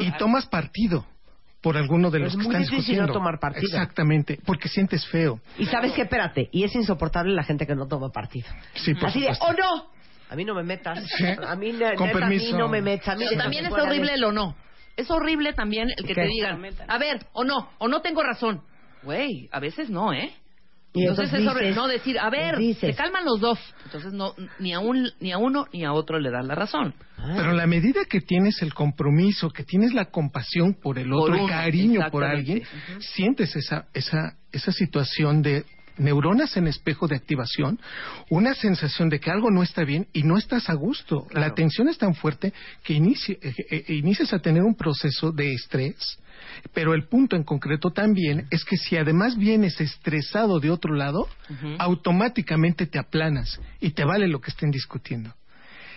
y 0.00 0.10
tomas 0.18 0.46
partido 0.46 1.06
por 1.60 1.76
alguno 1.76 2.10
de 2.10 2.18
Es 2.18 2.24
los 2.24 2.32
que 2.32 2.36
muy 2.38 2.46
están 2.46 2.62
difícil 2.62 2.78
discutiendo. 2.78 3.06
no 3.08 3.12
tomar 3.12 3.38
partido. 3.40 3.66
Exactamente, 3.66 4.38
porque 4.46 4.68
sientes 4.68 5.06
feo. 5.08 5.40
Y 5.58 5.66
sabes 5.66 5.92
qué, 5.92 6.02
espérate, 6.02 6.48
y 6.52 6.64
es 6.64 6.74
insoportable 6.74 7.34
la 7.34 7.42
gente 7.42 7.66
que 7.66 7.74
no 7.74 7.86
toma 7.86 8.10
partido. 8.10 8.46
Sí, 8.74 8.94
por 8.94 9.06
Así 9.08 9.20
de. 9.20 9.28
¡oh 9.40 9.52
no! 9.52 9.90
A 10.30 10.36
mí 10.36 10.44
no 10.44 10.54
me 10.54 10.62
metas. 10.62 11.04
Sí. 11.16 11.24
A 11.26 11.56
mí, 11.56 11.72
ne- 11.72 11.94
Con 11.96 12.06
neta, 12.08 12.26
a 12.26 12.28
mí 12.28 12.36
permiso. 12.38 12.58
no 12.58 12.68
me 12.68 12.80
metas. 12.82 13.08
A 13.08 13.16
mí 13.16 13.24
Pero 13.28 13.42
también 13.42 13.66
es 13.66 13.72
horrible 13.72 14.14
el 14.14 14.24
o 14.24 14.32
no. 14.32 14.56
Es 14.96 15.10
horrible 15.10 15.52
también 15.52 15.88
el 15.90 16.04
que 16.04 16.14
¿Qué? 16.14 16.22
te 16.22 16.26
digan, 16.26 16.60
a 16.86 16.98
ver, 16.98 17.26
o 17.32 17.44
no, 17.44 17.70
o 17.78 17.88
no 17.88 18.00
tengo 18.02 18.22
razón. 18.22 18.62
Güey, 19.02 19.48
a 19.52 19.58
veces 19.60 19.88
no, 19.90 20.12
¿eh? 20.12 20.32
Y 20.94 21.02
entonces, 21.06 21.32
entonces 21.34 21.62
dices- 21.62 21.76
no 21.76 21.86
decir, 21.86 22.18
a 22.18 22.30
ver, 22.30 22.56
dices. 22.56 22.96
se 22.96 23.02
calman 23.02 23.24
los 23.24 23.40
dos. 23.40 23.58
Entonces 23.84 24.12
no 24.12 24.34
ni 24.58 24.72
a 24.72 24.80
un 24.80 25.10
ni 25.20 25.32
a 25.32 25.38
uno 25.38 25.66
ni 25.72 25.84
a 25.84 25.92
otro 25.92 26.18
le 26.18 26.30
das 26.30 26.44
la 26.44 26.54
razón. 26.54 26.94
Pero 27.16 27.50
en 27.50 27.56
la 27.56 27.66
medida 27.66 28.04
que 28.08 28.20
tienes 28.20 28.62
el 28.62 28.72
compromiso, 28.74 29.50
que 29.50 29.64
tienes 29.64 29.92
la 29.92 30.06
compasión 30.06 30.74
por 30.74 30.98
el 30.98 31.10
Por 31.10 31.22
otro, 31.30 31.34
el 31.34 31.40
uno, 31.42 31.48
cariño 31.48 32.00
por 32.10 32.24
alguien, 32.24 32.62
sientes 33.00 33.54
esa, 33.54 33.86
esa, 33.92 34.36
esa 34.52 34.72
situación 34.72 35.42
de 35.42 35.64
neuronas 35.98 36.56
en 36.56 36.66
espejo 36.68 37.06
de 37.08 37.16
activación, 37.16 37.78
una 38.30 38.54
sensación 38.54 39.08
de 39.08 39.20
que 39.20 39.30
algo 39.30 39.50
no 39.50 39.62
está 39.62 39.84
bien 39.84 40.06
y 40.12 40.22
no 40.22 40.36
estás 40.38 40.68
a 40.70 40.74
gusto. 40.74 41.26
La 41.32 41.54
tensión 41.54 41.88
es 41.88 41.98
tan 41.98 42.14
fuerte 42.14 42.52
que 42.82 42.94
inici- 42.94 43.38
eh, 43.42 43.54
eh, 43.70 43.84
inicias 43.94 44.32
a 44.32 44.38
tener 44.38 44.62
un 44.62 44.74
proceso 44.74 45.32
de 45.32 45.52
estrés. 45.52 46.18
Pero 46.72 46.94
el 46.94 47.08
punto 47.08 47.36
en 47.36 47.42
concreto 47.44 47.90
también 47.90 48.46
es 48.50 48.64
que 48.64 48.76
si 48.76 48.96
además 48.96 49.36
vienes 49.36 49.80
estresado 49.80 50.60
de 50.60 50.70
otro 50.70 50.94
lado, 50.94 51.28
automáticamente 51.78 52.86
te 52.86 52.98
aplanas 52.98 53.60
y 53.80 53.90
te 53.90 54.04
vale 54.04 54.28
lo 54.28 54.40
que 54.40 54.50
estén 54.50 54.70
discutiendo. 54.70 55.34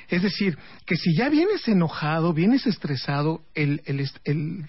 Es 0.10 0.24
decir, 0.24 0.58
que 0.86 0.98
si 0.98 1.16
ya 1.16 1.30
vienes 1.30 1.66
enojado, 1.68 2.34
vienes 2.34 2.68
estresado, 2.68 3.44
el, 3.56 3.82
el- 3.86 4.66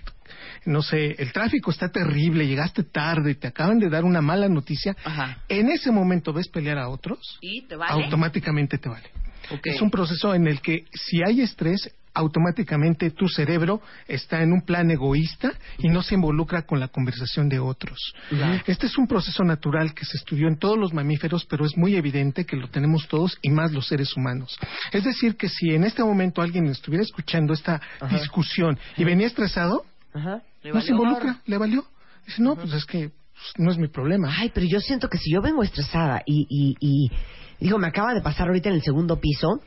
no 0.67 0.83
sé, 0.83 1.15
el 1.19 1.33
tráfico 1.33 1.71
está 1.71 1.89
terrible, 1.91 2.47
llegaste 2.47 2.83
tarde, 2.85 3.35
te 3.35 3.47
acaban 3.49 3.79
de 3.79 3.89
dar 3.89 4.05
una 4.05 4.21
mala 4.21 4.49
noticia, 4.49 4.97
Ajá. 5.05 5.39
en 5.49 5.71
ese 5.71 5.91
momento 5.91 6.33
ves 6.33 6.49
pelear 6.49 6.79
a 6.79 6.89
otros, 6.89 7.39
Y 7.41 7.63
te 7.63 7.77
vale. 7.77 8.05
automáticamente 8.05 8.79
te 8.79 8.89
vale. 8.89 9.09
Es 9.65 9.83
un 9.83 9.91
proceso 9.91 10.35
en 10.35 10.47
el 10.47 10.61
que 10.61 10.85
si 10.95 11.21
hay 11.27 11.41
estrés, 11.43 11.91
automáticamente 12.15 13.11
tu 13.11 13.27
cerebro 13.29 13.81
está 14.07 14.43
en 14.43 14.53
un 14.53 14.63
plan 14.63 14.91
egoísta 14.91 15.53
y 15.79 15.89
no 15.89 16.03
se 16.03 16.15
involucra 16.15 16.63
con 16.63 16.79
la 16.79 16.89
conversación 16.89 17.49
de 17.49 17.59
otros. 17.59 17.99
Este 18.67 18.87
es 18.87 18.99
un 18.99 19.07
proceso 19.07 19.43
natural 19.45 19.95
que 19.95 20.05
se 20.05 20.17
estudió 20.17 20.47
en 20.49 20.59
todos 20.59 20.79
los 20.79 20.93
mamíferos, 20.93 21.45
pero 21.47 21.65
es 21.65 21.77
muy 21.77 21.97
evidente 21.97 22.45
que 22.45 22.57
lo 22.57 22.69
tenemos 22.69 23.09
todos 23.09 23.39
y 23.43 23.51
más 23.51 23.73
los 23.73 23.89
seres 23.89 24.17
humanos. 24.17 24.59
Es 24.93 25.05
decir, 25.05 25.37
que 25.37 25.49
si 25.49 25.71
en 25.75 25.85
este 25.85 26.05
momento 26.05 26.43
alguien 26.43 26.67
estuviera 26.67 27.03
escuchando 27.03 27.53
esta 27.53 27.81
discusión 28.11 28.79
y 28.97 29.05
venía 29.05 29.27
estresado, 29.27 29.85
Ajá. 30.13 30.43
Le 30.63 30.73
no 30.73 30.81
se 30.81 30.93
involucra, 30.93 31.33
gorro. 31.33 31.39
le 31.47 31.59
valió. 31.59 31.85
Dice, 32.27 32.43
no, 32.43 32.55
pues 32.55 32.73
es 32.73 32.85
que 32.85 33.09
pues, 33.09 33.53
no 33.59 33.71
es 33.71 33.79
mi 33.79 33.89
problema. 33.89 34.29
Ay, 34.39 34.51
pero 34.55 34.67
yo 34.67 34.81
siento 34.81 35.09
que 35.09 35.19
si 35.19 35.33
yo 35.33 35.41
vengo 35.43 35.63
estresada 35.63 36.23
y, 36.27 36.47
y, 36.49 36.77
y 36.81 37.11
digo, 37.59 37.79
me 37.79 37.89
acaba 37.89 38.15
de 38.15 38.21
pasar 38.21 38.49
ahorita 38.49 38.69
en 38.69 38.77
el 38.77 38.83
segundo 38.83 39.21
piso, 39.21 39.61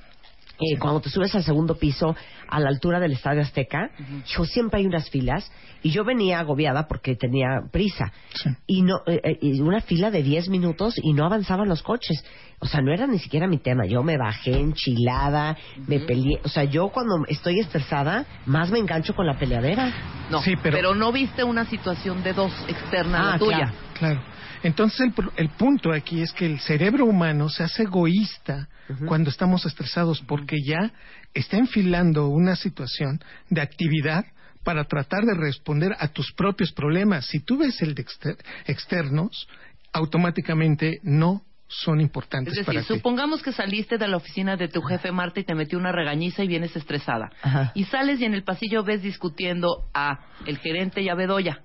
eh, 0.59 0.77
cuando 0.79 1.01
te 1.01 1.09
subes 1.09 1.33
al 1.35 1.43
segundo 1.43 1.75
piso 1.77 2.15
a 2.47 2.59
la 2.59 2.69
altura 2.69 2.99
del 2.99 3.11
Estadio 3.13 3.41
Azteca, 3.41 3.89
hijo, 4.29 4.45
siempre 4.45 4.79
hay 4.79 4.85
unas 4.85 5.09
filas 5.09 5.51
y 5.83 5.91
yo 5.91 6.03
venía 6.03 6.39
agobiada 6.39 6.87
porque 6.87 7.15
tenía 7.15 7.61
prisa 7.71 8.11
Sí. 8.35 8.49
y 8.67 8.81
no 8.83 8.99
eh, 9.07 9.19
eh, 9.41 9.61
una 9.61 9.81
fila 9.81 10.11
de 10.11 10.23
10 10.23 10.49
minutos 10.49 10.95
y 11.01 11.13
no 11.13 11.25
avanzaban 11.25 11.67
los 11.67 11.81
coches. 11.83 12.23
O 12.59 12.67
sea, 12.67 12.81
no 12.81 12.93
era 12.93 13.05
ni 13.05 13.19
siquiera 13.19 13.47
mi 13.47 13.57
tema. 13.57 13.85
Yo 13.85 14.01
me 14.01 14.17
bajé 14.17 14.57
enchilada, 14.59 15.57
me 15.87 15.99
peleé. 15.99 16.39
O 16.43 16.47
sea, 16.49 16.63
yo 16.63 16.87
cuando 16.89 17.25
estoy 17.27 17.59
estresada, 17.59 18.25
más 18.45 18.71
me 18.71 18.79
engancho 18.79 19.13
con 19.13 19.25
la 19.27 19.37
peleadera. 19.37 19.91
No, 20.29 20.41
Sí, 20.41 20.55
pero- 20.61 20.77
pero... 20.77 20.95
no 20.95 21.11
viste 21.11 21.43
una 21.43 21.65
situación 21.65 22.23
de 22.23 22.33
dos 22.33 22.51
externa 22.67 23.17
a 23.19 23.21
Ah, 23.21 23.31
la 23.33 23.39
tuya. 23.39 23.57
claro. 23.57 23.73
Claro. 23.99 24.21
Entonces 24.63 24.99
el, 25.01 25.13
el 25.37 25.49
punto 25.49 25.91
aquí 25.91 26.21
es 26.21 26.31
que 26.33 26.45
el 26.45 26.59
cerebro 26.59 27.05
humano 27.05 27.49
se 27.49 27.63
hace 27.63 27.83
egoísta 27.83 28.67
cuando 29.07 29.29
estamos 29.31 29.65
estresados 29.65 30.21
porque 30.21 30.57
ya 30.63 30.91
está 31.33 31.57
enfilando 31.57 32.27
una 32.27 32.55
situación 32.55 33.19
de 33.49 33.61
actividad 33.61 34.25
para 34.63 34.83
tratar 34.85 35.23
de 35.25 35.33
responder 35.35 35.95
a 35.99 36.07
tus 36.07 36.31
propios 36.33 36.71
problemas. 36.71 37.25
Si 37.27 37.39
tú 37.39 37.57
ves 37.57 37.81
el 37.81 37.93
de 37.95 38.01
exter- 38.03 38.37
externos, 38.65 39.47
automáticamente 39.93 40.99
no 41.03 41.41
son 41.67 41.99
importantes 41.99 42.53
Es 42.53 42.59
decir, 42.59 42.65
para 42.75 42.81
ti. 42.87 42.93
supongamos 42.93 43.41
que 43.41 43.51
saliste 43.51 43.97
de 43.97 44.07
la 44.07 44.17
oficina 44.17 44.55
de 44.55 44.67
tu 44.67 44.81
jefe 44.83 45.11
Marta 45.11 45.39
y 45.39 45.43
te 45.43 45.55
metió 45.55 45.79
una 45.79 45.91
regañiza 45.91 46.43
y 46.43 46.47
vienes 46.47 46.75
estresada. 46.75 47.31
Ajá. 47.41 47.71
Y 47.73 47.85
sales 47.85 48.19
y 48.21 48.25
en 48.25 48.35
el 48.35 48.43
pasillo 48.43 48.83
ves 48.83 49.01
discutiendo 49.01 49.87
a 49.93 50.19
el 50.45 50.59
gerente 50.59 51.01
y 51.01 51.09
a 51.09 51.15
Bedoya. 51.15 51.61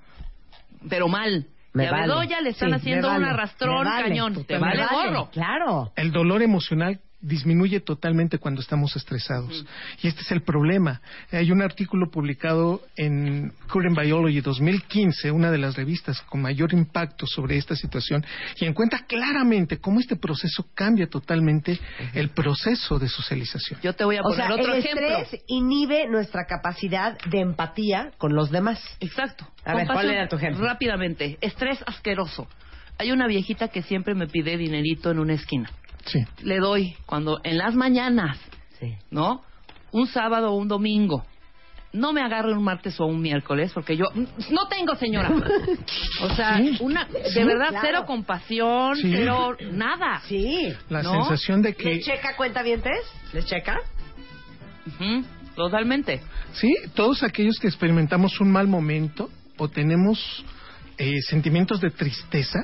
Pero 0.89 1.09
mal. 1.09 1.49
Me 1.73 1.85
y 1.85 1.87
a 1.87 1.93
vale. 1.93 2.03
Bedoya 2.09 2.41
le 2.41 2.51
están 2.51 2.71
Sí, 2.71 2.75
haciendo 2.77 3.09
vale. 3.09 3.25
un 3.25 3.31
arrastrón 3.31 3.85
vale. 3.85 4.09
cañón. 4.09 4.45
Te 4.45 4.59
vale 4.59 4.85
gorro. 4.91 5.31
Claro. 5.31 5.93
El 5.97 6.11
dolor 6.13 6.43
emocional 6.43 7.01
disminuye 7.21 7.81
totalmente 7.81 8.39
cuando 8.39 8.61
estamos 8.61 8.97
estresados. 8.97 9.65
Y 10.03 10.09
este 10.09 10.23
es 10.23 10.33
el 10.33 10.43
problema. 10.43 11.01
Hay 11.31 11.51
un 11.53 11.63
artículo 11.63 12.11
publicado 12.11 12.83
en 12.97 13.53
Current 13.69 13.99
Biology 13.99 14.41
2015, 14.41 15.31
una 15.31 15.51
de 15.51 15.59
las 15.59 15.77
revistas 15.77 16.21
con 16.23 16.43
mayor 16.43 16.73
impacto 16.73 17.27
sobre 17.27 17.57
esta 17.57 17.77
situación, 17.77 18.25
y 18.57 18.65
encuentra 18.67 19.05
claramente 19.07 19.79
cómo 19.79 20.01
este 20.01 20.17
proceso 20.17 20.67
cambia 20.75 21.09
totalmente 21.09 21.79
el 22.15 22.31
proceso 22.31 22.99
de 22.99 23.09
socialización. 23.09 23.81
Yo 23.83 23.93
te 23.95 24.05
voy 24.05 24.17
a 24.17 24.21
O 24.21 24.25
poner 24.25 24.37
sea, 24.47 24.55
otro 24.55 24.75
el 24.75 24.79
ejemplo. 24.81 25.07
estrés 25.07 25.43
inhibe 25.49 26.09
nuestra 26.09 26.47
capacidad 26.47 27.19
de 27.31 27.41
empatía 27.41 28.13
con 28.19 28.35
los 28.35 28.51
demás. 28.51 28.81
Exacto. 29.01 29.47
A 29.65 29.75
ver, 29.75 29.87
¿cuál 29.87 30.11
era 30.11 30.29
tu 30.29 30.37
ejemplo? 30.37 30.65
Rápidamente. 30.65 31.39
Estrés 31.41 31.83
asqueroso. 31.87 32.49
Hay 32.99 33.13
una 33.13 33.27
viejita 33.27 33.69
que 33.69 33.83
siempre 33.83 34.15
me 34.15 34.27
pide 34.27 34.57
dinerito 34.57 35.11
en 35.11 35.19
una 35.19 35.35
esquina. 35.35 35.71
Sí. 36.07 36.21
Le 36.43 36.59
doy 36.59 36.97
cuando 37.07 37.41
en 37.45 37.59
las 37.59 37.75
mañanas, 37.75 38.39
Sí. 38.79 38.95
¿no? 39.11 39.43
Un 39.93 40.07
sábado 40.07 40.53
o 40.53 40.57
un 40.57 40.69
domingo. 40.69 41.25
No 41.93 42.13
me 42.13 42.23
agarre 42.23 42.53
un 42.53 42.63
martes 42.63 43.01
o 43.01 43.07
un 43.07 43.21
miércoles 43.21 43.73
porque 43.75 43.97
yo 43.97 44.05
no 44.51 44.69
tengo, 44.69 44.95
señora. 44.95 45.31
O 46.23 46.31
sea, 46.37 46.57
Sí. 46.59 46.77
una 46.81 47.05
de 47.07 47.31
Sí, 47.31 47.43
verdad 47.43 47.71
claro. 47.71 47.81
cero 47.87 48.05
compasión, 48.07 48.95
Sí. 48.97 49.11
cero 49.13 49.57
nada. 49.73 50.21
Sí. 50.27 50.73
La 50.89 51.03
¿No? 51.03 51.13
sensación 51.13 51.63
de 51.63 51.75
que 51.75 51.97
¿Les 51.97 52.05
checa 52.05 52.37
cuentavientes? 52.37 53.01
¿Les 53.33 53.45
checa? 53.45 53.77
Ujú, 54.87 55.25
Totalmente. 55.57 56.21
Sí, 56.53 56.73
todos 56.95 57.23
aquellos 57.23 57.59
que 57.59 57.67
experimentamos 57.67 58.41
un 58.41 58.51
mal 58.53 58.67
momento 58.69 59.29
o 59.59 59.69
tenemos 59.69 60.45
eh, 61.03 61.23
sentimientos 61.23 61.81
de 61.81 61.91
tristeza 61.91 62.63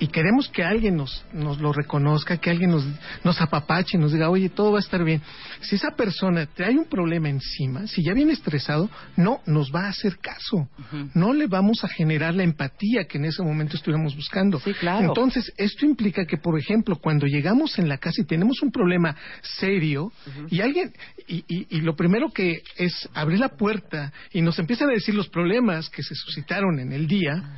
y 0.00 0.06
queremos 0.06 0.48
que 0.48 0.64
alguien 0.64 0.96
nos, 0.96 1.22
nos 1.34 1.60
lo 1.60 1.70
reconozca, 1.74 2.38
que 2.38 2.48
alguien 2.48 2.70
nos, 2.70 2.86
nos 3.24 3.38
apapache 3.42 3.98
y 3.98 4.00
nos 4.00 4.10
diga, 4.12 4.30
oye, 4.30 4.48
todo 4.48 4.72
va 4.72 4.78
a 4.78 4.80
estar 4.80 5.04
bien. 5.04 5.20
Si 5.60 5.74
esa 5.76 5.90
persona 5.90 6.46
trae 6.46 6.78
un 6.78 6.86
problema 6.86 7.28
encima, 7.28 7.86
si 7.86 8.02
ya 8.02 8.14
viene 8.14 8.32
estresado, 8.32 8.88
no 9.16 9.40
nos 9.44 9.70
va 9.70 9.84
a 9.84 9.88
hacer 9.90 10.16
caso. 10.18 10.68
No 11.14 11.34
le 11.34 11.46
vamos 11.46 11.84
a 11.84 11.88
generar 11.88 12.34
la 12.34 12.42
empatía 12.42 13.04
que 13.04 13.18
en 13.18 13.26
ese 13.26 13.42
momento 13.42 13.76
estuviéramos 13.76 14.16
buscando. 14.16 14.58
Sí, 14.60 14.72
claro. 14.72 15.06
Entonces, 15.08 15.52
esto 15.58 15.84
implica 15.84 16.24
que, 16.24 16.38
por 16.38 16.58
ejemplo, 16.58 16.96
cuando 16.96 17.26
llegamos 17.26 17.78
en 17.78 17.88
la 17.90 17.98
casa 17.98 18.22
y 18.22 18.24
tenemos 18.24 18.62
un 18.62 18.72
problema 18.72 19.14
serio 19.42 20.10
y 20.48 20.62
alguien, 20.62 20.94
y, 21.26 21.44
y- 21.46 21.66
y 21.68 21.80
lo 21.82 21.94
primero 21.96 22.30
que 22.30 22.62
es 22.78 23.08
abrir 23.12 23.40
la 23.40 23.50
puerta 23.50 24.10
y 24.32 24.40
nos 24.40 24.58
empiezan 24.58 24.88
a 24.88 24.92
decir 24.94 25.14
los 25.14 25.28
problemas 25.28 25.90
que 25.90 26.02
se 26.02 26.14
suscitaron 26.14 26.78
en 26.80 26.92
el 26.92 27.06
día, 27.06 27.57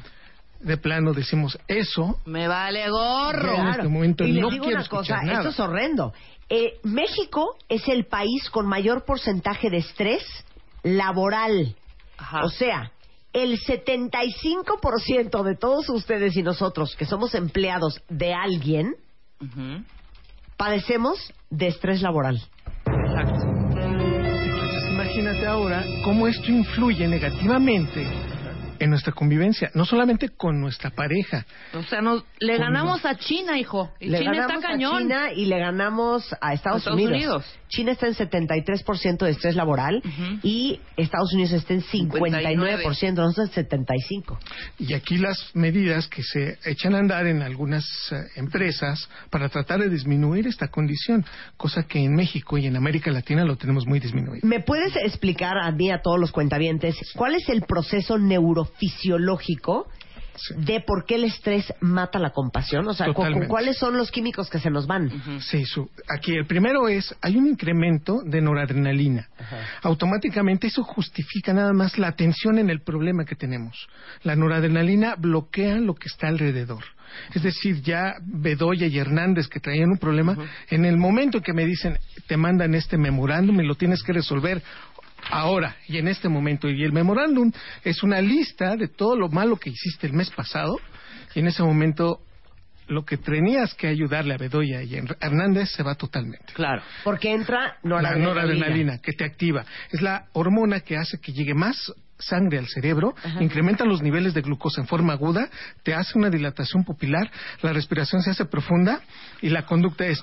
de 0.61 0.77
plano 0.77 1.13
decimos 1.13 1.59
eso. 1.69 2.19
Me 2.27 2.47
vale 2.49 2.89
gorro. 2.91 3.55
En 3.55 3.69
este 3.69 3.89
momento 3.89 4.25
y 4.25 4.33
les 4.33 4.43
no 4.43 4.51
digo 4.51 4.65
quiero 4.65 4.81
una 4.81 4.89
cosa, 4.89 5.23
nada. 5.23 5.39
esto 5.39 5.49
es 5.49 5.61
horrendo. 5.61 6.13
Eh, 6.49 6.79
México 6.83 7.57
es 7.69 7.87
el 7.89 8.07
país 8.07 8.51
con 8.51 8.67
mayor 8.67 9.05
porcentaje 9.05 9.71
de 9.71 9.79
estrés 9.79 10.25
laboral. 10.83 11.77
Ajá. 12.19 12.45
O 12.45 12.49
sea, 12.51 12.93
el 13.33 13.59
75% 13.61 15.43
de 15.45 15.57
todos 15.57 15.89
ustedes 15.89 16.37
y 16.37 16.43
nosotros 16.43 16.97
que 16.97 17.07
somos 17.07 17.35
empleados 17.35 18.03
de 18.09 18.35
alguien 18.35 18.97
padecemos 20.57 21.33
de 21.49 21.69
estrés 21.69 22.03
laboral. 22.03 22.43
Exacto. 22.87 23.47
Entonces 23.47 24.91
imagínate 24.91 25.47
ahora 25.47 25.85
cómo 26.05 26.27
esto 26.27 26.51
influye 26.51 27.07
negativamente 27.09 28.30
en 28.81 28.91
nuestra 28.91 29.13
convivencia, 29.13 29.71
no 29.75 29.85
solamente 29.85 30.31
con 30.31 30.61
nuestra 30.61 30.91
pareja, 30.91 31.45
O 31.75 31.83
sea, 31.85 32.01
nos, 32.01 32.25
le 32.39 32.57
ganamos 32.57 33.05
a 33.05 33.17
China, 33.17 33.59
hijo. 33.59 33.93
Y 34.01 34.09
le 34.09 34.19
China 34.19 34.33
ganamos 34.33 34.55
está 34.57 34.69
a 34.69 34.73
cañón. 34.73 34.99
China 35.03 35.33
y 35.33 35.45
le 35.47 35.59
ganamos 35.59 36.33
a 36.41 36.55
Estados, 36.55 36.87
A 36.87 36.91
Estados 36.91 37.01
Unidos. 37.01 37.60
China 37.71 37.93
está 37.93 38.09
en 38.09 38.15
73% 38.15 39.19
de 39.25 39.31
estrés 39.31 39.55
laboral 39.55 40.03
y 40.43 40.81
Estados 40.97 41.33
Unidos 41.33 41.53
está 41.53 41.73
en 41.75 41.83
59%, 41.83 43.15
nosotros 43.15 43.57
en 43.57 43.69
75%. 43.69 44.39
Y 44.79 44.95
aquí 44.95 45.17
las 45.17 45.51
medidas 45.55 46.09
que 46.09 46.23
se 46.23 46.59
echan 46.65 46.95
a 46.95 46.99
andar 46.99 47.27
en 47.27 47.43
algunas 47.43 47.85
eh, 48.11 48.17
empresas 48.37 49.09
para 49.31 49.49
tratar 49.49 49.81
de 49.81 49.89
disminuir 49.89 50.47
esta 50.47 50.69
condición, 50.69 51.25
cosa 51.57 51.85
que 51.85 52.01
en 52.01 52.15
México 52.15 52.59
y 52.59 52.67
en 52.67 52.77
América 52.77 53.11
Latina 53.11 53.45
lo 53.45 53.57
tenemos 53.57 53.87
muy 53.87 54.01
disminuido. 54.01 54.47
¿Me 54.47 54.61
puedes 54.61 54.95
explicar 54.97 55.57
a 55.57 55.71
mí, 55.71 55.91
a 55.91 56.03
todos 56.03 56.19
los 56.19 56.33
cuentavientes, 56.33 56.97
cuál 57.15 57.37
es 57.37 57.49
el 57.49 57.63
proceso 57.63 58.19
neurofisiológico 58.19 59.87
Sí. 60.49 60.55
de 60.57 60.81
por 60.81 61.05
qué 61.05 61.17
el 61.17 61.25
estrés 61.25 61.73
mata 61.81 62.19
la 62.19 62.31
compasión? 62.31 62.89
O 62.89 62.95
sea, 62.95 63.07
¿cu- 63.07 63.13
cu- 63.13 63.19
Totalmente. 63.21 63.49
¿cuáles 63.49 63.77
son 63.79 63.97
los 63.97 64.11
químicos 64.11 64.49
que 64.49 64.59
se 64.59 64.71
nos 64.71 64.87
van? 64.87 65.11
Sí, 65.43 65.65
su- 65.65 65.91
aquí 66.09 66.35
el 66.35 66.47
primero 66.47 66.89
es, 66.89 67.15
hay 67.21 67.37
un 67.37 67.47
incremento 67.47 68.21
de 68.25 68.41
noradrenalina. 68.41 69.29
Automáticamente 69.83 70.67
eso 70.69 70.83
justifica 70.83 71.53
nada 71.53 71.73
más 71.73 71.99
la 71.99 72.09
atención 72.09 72.59
en 72.59 72.71
el 72.71 72.81
problema 72.83 73.25
que 73.25 73.35
tenemos. 73.37 73.89
La 74.23 74.37
noradrenalina 74.37 75.15
bloquea 75.17 75.77
lo 75.77 75.95
que 75.95 76.09
está 76.09 76.29
alrededor. 76.29 76.85
Es 77.35 77.43
decir, 77.43 77.83
ya 77.83 78.15
Bedoya 78.23 78.87
y 78.87 78.97
Hernández 78.97 79.49
que 79.49 79.59
traían 79.59 79.91
un 79.91 79.99
problema, 79.99 80.37
en 80.71 80.85
el 80.85 80.97
momento 80.97 81.41
que 81.41 81.53
me 81.53 81.67
dicen, 81.67 81.99
te 82.29 82.37
mandan 82.37 82.73
este 82.75 82.97
memorándum 82.97 83.61
y 83.61 83.67
lo 83.67 83.75
tienes 83.75 84.05
que 84.05 84.13
resolver 84.13 84.63
ahora 85.31 85.77
y 85.89 85.99
en 85.99 86.09
este 86.09 86.29
momento. 86.29 86.69
Y 86.69 86.83
el 86.85 86.93
memorándum 86.93 87.53
es 87.85 88.03
una 88.03 88.21
lista 88.21 88.77
de 88.77 88.89
todo 88.89 89.17
lo 89.17 89.29
malo 89.29 89.57
que 89.57 89.71
hiciste 89.71 90.07
el 90.07 90.13
mes 90.13 90.31
pasado 90.31 90.79
y 91.35 91.41
en 91.41 91.49
ese 91.49 91.63
momento 91.63 92.21
lo 92.89 93.05
que 93.05 93.17
tenías 93.17 93.73
que 93.75 93.87
ayudarle 93.87 94.35
a 94.35 94.37
Bedoya 94.37 94.83
y 94.83 94.97
a 94.97 95.03
Hernández 95.21 95.71
se 95.71 95.83
va 95.85 95.95
totalmente. 95.95 96.53
Claro. 96.55 96.83
Porque 97.05 97.31
entra 97.33 97.77
La 97.83 97.89
noradrenalina. 97.89 98.27
noradrenalina 98.29 98.99
que 98.99 99.13
te 99.13 99.25
activa. 99.25 99.65
Es 99.93 100.03
la 100.03 100.27
hormona 100.33 100.81
que 100.81 100.97
hace 100.97 101.19
que 101.21 101.33
llegue 101.33 101.55
más 101.55 101.93
sangre 102.19 102.59
al 102.59 102.67
cerebro, 102.69 103.15
incrementa 103.41 103.85
los 103.85 104.03
niveles 104.03 104.35
de 104.35 104.43
glucosa 104.43 104.81
en 104.83 104.87
forma 104.87 105.15
aguda, 105.15 105.49
te 105.83 105.95
hace 105.95 106.19
una 106.19 106.29
dilatación 106.29 106.85
pupilar, 106.85 107.31
la 107.63 107.73
respiración 107.73 108.23
se 108.23 108.31
hace 108.31 108.45
profunda 108.45 109.01
y 109.41 109.49
la 109.49 109.65
conducta 109.65 110.05
es 110.07 110.23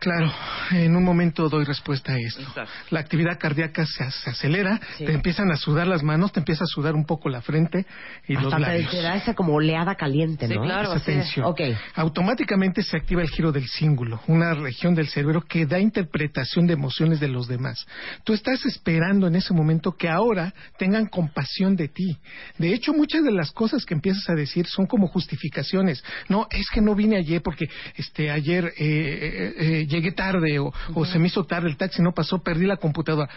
Claro, 0.00 0.32
en 0.72 0.94
un 0.94 1.02
momento 1.04 1.48
doy 1.48 1.64
respuesta 1.64 2.12
a 2.12 2.18
esto. 2.18 2.40
Exacto. 2.42 2.70
La 2.90 3.00
actividad 3.00 3.38
cardíaca 3.38 3.84
se, 3.86 4.10
se 4.10 4.30
acelera, 4.30 4.80
Sí. 4.96 5.04
te 5.04 5.12
empiezan 5.12 5.50
a 5.50 5.56
sudar 5.56 5.86
las 5.86 6.02
manos, 6.02 6.32
te 6.32 6.40
empieza 6.40 6.64
a 6.64 6.66
sudar 6.66 6.94
un 6.94 7.04
poco 7.04 7.28
la 7.28 7.40
frente 7.40 7.84
y 8.28 8.34
los 8.34 8.44
Hasta 8.44 8.56
te, 8.56 8.62
labios. 8.62 8.90
te 8.90 9.02
da 9.02 9.16
esa 9.16 9.34
como 9.34 9.54
oleada 9.54 9.94
caliente, 9.96 10.46
Sí, 10.46 10.54
¿no? 10.54 10.62
claro. 10.62 10.94
esa 10.94 11.04
tensión. 11.04 11.46
Ok. 11.46 11.60
Automáticamente 11.96 12.82
se 12.82 12.96
activa 12.96 13.22
el 13.22 13.28
giro 13.28 13.50
del 13.52 13.66
cíngulo, 13.68 14.20
una 14.28 14.54
región 14.54 14.94
del 14.94 15.08
cerebro 15.08 15.42
que 15.42 15.66
da 15.66 15.78
interpretación 15.80 16.66
de 16.66 16.74
emociones 16.74 17.20
de 17.20 17.28
los 17.28 17.48
demás. 17.48 17.86
Tú 18.24 18.32
estás 18.34 18.64
esperando 18.66 19.26
en 19.26 19.34
ese 19.36 19.52
momento 19.52 19.96
que 19.96 20.08
ahora 20.08 20.54
tengan 20.78 21.06
compasión 21.06 21.74
de 21.76 21.88
ti. 21.88 22.16
De 22.58 22.72
hecho, 22.72 22.92
muchas 22.92 23.24
de 23.24 23.32
las 23.32 23.50
cosas 23.52 23.84
que 23.84 23.94
empiezas 23.94 24.28
a 24.30 24.34
decir 24.34 24.66
son 24.66 24.86
como 24.86 25.08
justificaciones. 25.08 26.02
No, 26.28 26.46
es 26.50 26.66
que 26.72 26.80
no 26.80 26.94
vine 26.94 27.16
ayer 27.16 27.42
porque 27.42 27.68
este 27.96 28.30
ayer 28.30 28.66
eh, 28.66 28.72
eh, 28.78 29.54
eh, 29.58 29.86
llegué 29.88 30.12
tarde 30.12 30.58
o, 30.58 30.72
o 30.94 31.04
se 31.04 31.18
me 31.18 31.28
hizo 31.28 31.44
tarde 31.44 31.68
el 31.68 31.76
taxi, 31.76 32.02
no 32.02 32.12
pasó, 32.12 32.42
perdí 32.42 32.66
la 32.66 32.76
computadora. 32.76 33.28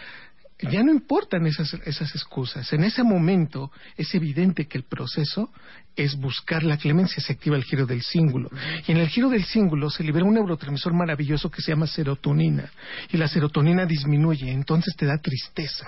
Ya 0.70 0.82
no 0.82 0.92
importan 0.92 1.46
esas, 1.46 1.74
esas 1.84 2.14
excusas. 2.14 2.72
En 2.72 2.84
ese 2.84 3.02
momento 3.02 3.72
es 3.96 4.14
evidente 4.14 4.66
que 4.66 4.78
el 4.78 4.84
proceso 4.84 5.50
es 5.96 6.14
buscar 6.16 6.62
la 6.62 6.76
clemencia, 6.76 7.22
se 7.22 7.32
activa 7.32 7.56
el 7.56 7.64
giro 7.64 7.84
del 7.84 8.02
cíngulo. 8.02 8.48
Y 8.86 8.92
en 8.92 8.98
el 8.98 9.08
giro 9.08 9.28
del 9.28 9.44
cíngulo 9.44 9.90
se 9.90 10.04
libera 10.04 10.24
un 10.24 10.34
neurotransmisor 10.34 10.94
maravilloso 10.94 11.50
que 11.50 11.62
se 11.62 11.72
llama 11.72 11.86
serotonina. 11.86 12.70
Y 13.10 13.16
la 13.16 13.26
serotonina 13.26 13.86
disminuye, 13.86 14.52
entonces 14.52 14.94
te 14.96 15.06
da 15.06 15.18
tristeza. 15.18 15.86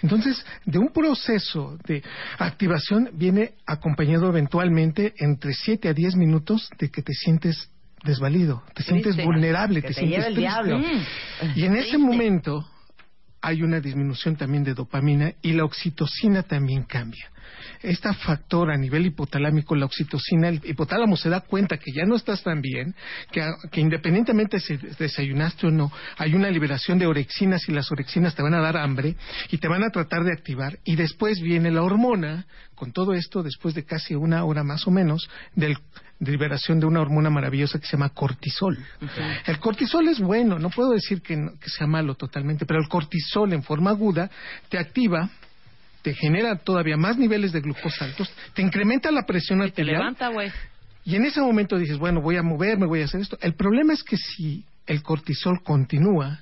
Entonces, 0.00 0.44
de 0.64 0.78
un 0.78 0.88
proceso 0.88 1.76
de 1.86 2.02
activación 2.38 3.10
viene 3.12 3.54
acompañado 3.66 4.28
eventualmente 4.28 5.12
entre 5.18 5.52
7 5.52 5.88
a 5.88 5.92
10 5.92 6.16
minutos 6.16 6.70
de 6.78 6.90
que 6.90 7.02
te 7.02 7.12
sientes 7.12 7.70
desvalido, 8.04 8.62
te 8.74 8.82
sientes 8.82 9.16
vulnerable, 9.16 9.82
te 9.82 9.88
te 9.88 9.94
sientes 9.94 10.24
triste. 10.24 10.40
diablo. 10.40 10.78
Mm. 10.78 11.04
Y 11.54 11.64
en 11.64 11.76
ese 11.76 11.98
momento 11.98 12.66
hay 13.40 13.62
una 13.62 13.80
disminución 13.80 14.36
también 14.36 14.64
de 14.64 14.74
dopamina 14.74 15.32
y 15.42 15.52
la 15.52 15.64
oxitocina 15.64 16.42
también 16.42 16.84
cambia. 16.84 17.30
Este 17.82 18.12
factor 18.14 18.70
a 18.70 18.76
nivel 18.76 19.06
hipotalámico, 19.06 19.74
la 19.74 19.86
oxitocina, 19.86 20.48
el 20.48 20.60
hipotálamo 20.64 21.16
se 21.16 21.28
da 21.28 21.40
cuenta 21.40 21.78
que 21.78 21.92
ya 21.92 22.04
no 22.04 22.16
estás 22.16 22.42
tan 22.42 22.60
bien, 22.60 22.94
que, 23.30 23.46
que 23.70 23.80
independientemente 23.80 24.60
si 24.60 24.76
desayunaste 24.76 25.68
o 25.68 25.70
no, 25.70 25.92
hay 26.16 26.34
una 26.34 26.50
liberación 26.50 26.98
de 26.98 27.06
orexinas 27.06 27.68
y 27.68 27.72
las 27.72 27.90
orexinas 27.92 28.34
te 28.34 28.42
van 28.42 28.54
a 28.54 28.60
dar 28.60 28.76
hambre 28.76 29.16
y 29.50 29.58
te 29.58 29.68
van 29.68 29.84
a 29.84 29.90
tratar 29.90 30.24
de 30.24 30.32
activar 30.32 30.78
y 30.84 30.96
después 30.96 31.40
viene 31.40 31.70
la 31.70 31.82
hormona, 31.82 32.46
con 32.74 32.92
todo 32.92 33.12
esto 33.12 33.42
después 33.42 33.74
de 33.74 33.84
casi 33.84 34.14
una 34.14 34.44
hora 34.44 34.64
más 34.64 34.86
o 34.86 34.90
menos, 34.90 35.28
del 35.54 35.76
de 36.20 36.32
liberación 36.32 36.80
de 36.80 36.86
una 36.86 37.00
hormona 37.00 37.30
maravillosa 37.30 37.78
que 37.78 37.86
se 37.86 37.92
llama 37.92 38.08
cortisol. 38.10 38.76
El 39.46 39.58
cortisol 39.58 40.08
es 40.08 40.18
bueno, 40.18 40.58
no 40.58 40.70
puedo 40.70 40.90
decir 40.90 41.22
que, 41.22 41.36
que 41.60 41.70
sea 41.70 41.86
malo 41.86 42.14
totalmente, 42.14 42.66
pero 42.66 42.80
el 42.80 42.88
cortisol 42.88 43.52
en 43.52 43.62
forma 43.62 43.90
aguda 43.90 44.30
te 44.68 44.78
activa, 44.78 45.30
te 46.02 46.14
genera 46.14 46.56
todavía 46.56 46.96
más 46.96 47.16
niveles 47.18 47.52
de 47.52 47.60
glucosa 47.60 48.04
altos, 48.04 48.30
te 48.54 48.62
incrementa 48.62 49.10
la 49.10 49.22
presión 49.26 49.58
Te 49.58 49.66
arterial 49.66 49.98
levanta, 50.00 50.28
güey. 50.28 50.50
y 51.04 51.16
en 51.16 51.24
ese 51.24 51.40
momento 51.40 51.76
dices, 51.78 51.98
bueno, 51.98 52.20
voy 52.20 52.36
a 52.36 52.42
moverme, 52.42 52.86
voy 52.86 53.02
a 53.02 53.04
hacer 53.06 53.20
esto. 53.20 53.38
El 53.40 53.54
problema 53.54 53.92
es 53.92 54.02
que 54.02 54.16
si 54.16 54.64
el 54.86 55.02
cortisol 55.02 55.62
continúa, 55.62 56.40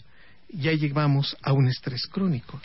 ya 0.48 0.72
llegamos 0.72 1.36
a 1.42 1.52
un 1.52 1.66
estrés 1.66 2.06
crónico. 2.06 2.60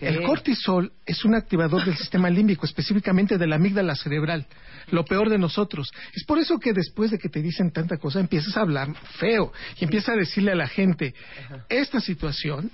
El 0.00 0.22
cortisol 0.22 0.92
es 1.06 1.24
un 1.24 1.34
activador 1.36 1.84
del 1.84 1.96
sistema 1.96 2.28
límbico, 2.30 2.66
específicamente 2.66 3.38
de 3.38 3.46
la 3.46 3.56
amígdala 3.56 3.94
cerebral, 3.94 4.46
lo 4.90 5.04
peor 5.04 5.30
de 5.30 5.38
nosotros. 5.38 5.90
Es 6.12 6.24
por 6.24 6.38
eso 6.38 6.58
que 6.58 6.72
después 6.72 7.12
de 7.12 7.18
que 7.18 7.28
te 7.28 7.40
dicen 7.40 7.70
tanta 7.70 7.96
cosa, 7.98 8.18
empiezas 8.18 8.56
a 8.56 8.62
hablar 8.62 8.92
feo 9.18 9.52
y 9.78 9.84
empiezas 9.84 10.10
a 10.10 10.18
decirle 10.18 10.52
a 10.52 10.56
la 10.56 10.66
gente, 10.66 11.14
esta 11.68 12.00
situación 12.00 12.70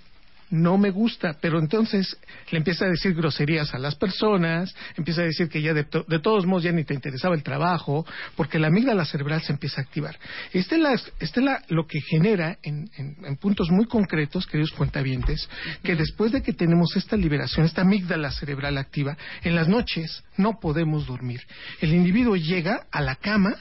no 0.50 0.78
me 0.78 0.90
gusta, 0.90 1.36
pero 1.40 1.58
entonces 1.58 2.16
le 2.50 2.58
empieza 2.58 2.84
a 2.84 2.88
decir 2.88 3.14
groserías 3.14 3.74
a 3.74 3.78
las 3.78 3.96
personas, 3.96 4.74
empieza 4.96 5.22
a 5.22 5.24
decir 5.24 5.48
que 5.48 5.60
ya 5.62 5.74
de, 5.74 5.84
to- 5.84 6.04
de 6.08 6.18
todos 6.20 6.46
modos 6.46 6.62
ya 6.64 6.72
ni 6.72 6.84
te 6.84 6.94
interesaba 6.94 7.34
el 7.34 7.42
trabajo, 7.42 8.06
porque 8.36 8.58
la 8.58 8.68
amígdala 8.68 9.04
cerebral 9.04 9.42
se 9.42 9.52
empieza 9.52 9.80
a 9.80 9.84
activar. 9.84 10.18
Este 10.52 10.76
es, 10.76 10.80
la, 10.80 10.92
este 11.20 11.40
lo 11.68 11.86
que 11.86 12.00
genera 12.00 12.58
en, 12.62 12.90
en- 12.96 13.16
en 13.24 13.36
puntos 13.36 13.70
muy 13.70 13.86
concretos, 13.86 14.46
queridos 14.46 14.70
cuentavientes, 14.72 15.48
que 15.82 15.96
después 15.96 16.32
de 16.32 16.42
que 16.42 16.52
tenemos 16.52 16.96
esta 16.96 17.16
liberación, 17.16 17.66
esta 17.66 17.82
amígdala 17.82 18.30
cerebral 18.30 18.78
activa, 18.78 19.16
en 19.42 19.54
las 19.54 19.68
noches 19.68 20.22
no 20.36 20.58
podemos 20.60 21.06
dormir. 21.06 21.42
El 21.80 21.92
individuo 21.94 22.36
llega 22.36 22.86
a 22.90 23.00
la 23.02 23.16
cama 23.16 23.56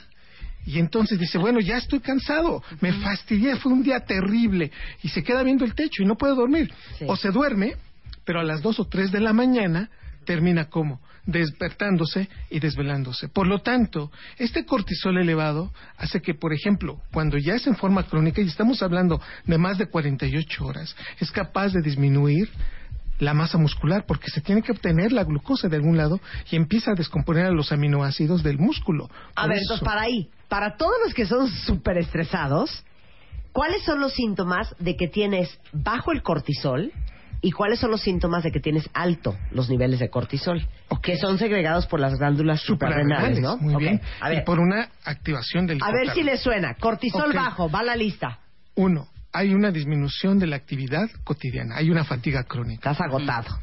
y 0.66 0.78
entonces 0.80 1.18
dice, 1.18 1.38
bueno, 1.38 1.60
ya 1.60 1.76
estoy 1.76 2.00
cansado, 2.00 2.62
me 2.80 2.92
fastidié, 2.92 3.56
fue 3.56 3.72
un 3.72 3.82
día 3.82 4.00
terrible, 4.00 4.72
y 5.02 5.08
se 5.08 5.22
queda 5.22 5.42
viendo 5.42 5.64
el 5.64 5.74
techo 5.74 6.02
y 6.02 6.06
no 6.06 6.16
puede 6.16 6.34
dormir. 6.34 6.72
Sí. 6.98 7.04
O 7.08 7.16
se 7.16 7.30
duerme, 7.30 7.74
pero 8.24 8.40
a 8.40 8.44
las 8.44 8.60
dos 8.62 8.80
o 8.80 8.84
tres 8.84 9.12
de 9.12 9.20
la 9.20 9.32
mañana 9.32 9.88
termina 10.24 10.68
como 10.68 11.00
despertándose 11.24 12.28
y 12.50 12.60
desvelándose. 12.60 13.28
Por 13.28 13.46
lo 13.46 13.60
tanto, 13.60 14.10
este 14.38 14.64
cortisol 14.64 15.18
elevado 15.18 15.72
hace 15.96 16.20
que, 16.20 16.34
por 16.34 16.52
ejemplo, 16.52 17.00
cuando 17.12 17.38
ya 17.38 17.54
es 17.54 17.66
en 17.66 17.76
forma 17.76 18.04
crónica, 18.04 18.40
y 18.40 18.46
estamos 18.46 18.82
hablando 18.82 19.20
de 19.44 19.58
más 19.58 19.78
de 19.78 19.86
48 19.86 20.66
horas, 20.66 20.96
es 21.20 21.30
capaz 21.30 21.72
de 21.72 21.82
disminuir 21.82 22.48
la 23.18 23.34
masa 23.34 23.58
muscular 23.58 24.04
porque 24.06 24.30
se 24.30 24.40
tiene 24.40 24.62
que 24.62 24.72
obtener 24.72 25.12
la 25.12 25.24
glucosa 25.24 25.68
de 25.68 25.76
algún 25.76 25.96
lado 25.96 26.20
y 26.50 26.56
empieza 26.56 26.92
a 26.92 26.94
descomponer 26.94 27.46
a 27.46 27.50
los 27.50 27.72
aminoácidos 27.72 28.42
del 28.42 28.58
músculo. 28.58 29.08
A 29.34 29.42
Por 29.42 29.50
ver, 29.50 29.58
eso- 29.58 29.74
entonces 29.74 29.84
para 29.88 30.02
ahí, 30.02 30.28
para 30.48 30.76
todos 30.76 30.94
los 31.04 31.14
que 31.14 31.26
son 31.26 31.48
súper 31.48 31.98
estresados, 31.98 32.84
¿cuáles 33.52 33.82
son 33.84 34.00
los 34.00 34.12
síntomas 34.12 34.74
de 34.78 34.96
que 34.96 35.08
tienes 35.08 35.58
bajo 35.72 36.12
el 36.12 36.22
cortisol 36.22 36.92
y 37.42 37.52
cuáles 37.52 37.78
son 37.80 37.90
los 37.90 38.00
síntomas 38.00 38.42
de 38.42 38.50
que 38.50 38.60
tienes 38.60 38.88
alto 38.92 39.36
los 39.50 39.68
niveles 39.70 39.98
de 40.00 40.08
cortisol? 40.10 40.66
Ok. 40.88 41.00
Que 41.02 41.16
son 41.16 41.38
segregados 41.38 41.86
por 41.86 42.00
las 42.00 42.14
glándulas 42.18 42.60
suprarrenales, 42.62 43.40
¿no? 43.40 43.56
Muy 43.58 43.76
bien. 43.76 44.00
A 44.20 44.28
ver, 44.28 44.38
Y 44.42 44.44
por 44.44 44.58
una 44.58 44.88
activación 45.04 45.66
del 45.66 45.78
a 45.82 45.90
ver 45.92 46.10
si 46.14 46.22
les 46.22 46.40
suena. 46.40 46.74
Cortisol 46.74 47.32
bajo, 47.32 47.70
va 47.70 47.80
a 47.80 47.84
la 47.84 47.96
lista. 47.96 48.40
Uno, 48.74 49.08
hay 49.36 49.52
una 49.54 49.70
disminución 49.70 50.38
de 50.38 50.46
la 50.46 50.56
actividad 50.56 51.10
cotidiana, 51.24 51.76
hay 51.76 51.90
una 51.90 52.04
fatiga 52.04 52.44
crónica, 52.44 52.90
Estás 52.92 53.06
agotado. 53.06 53.58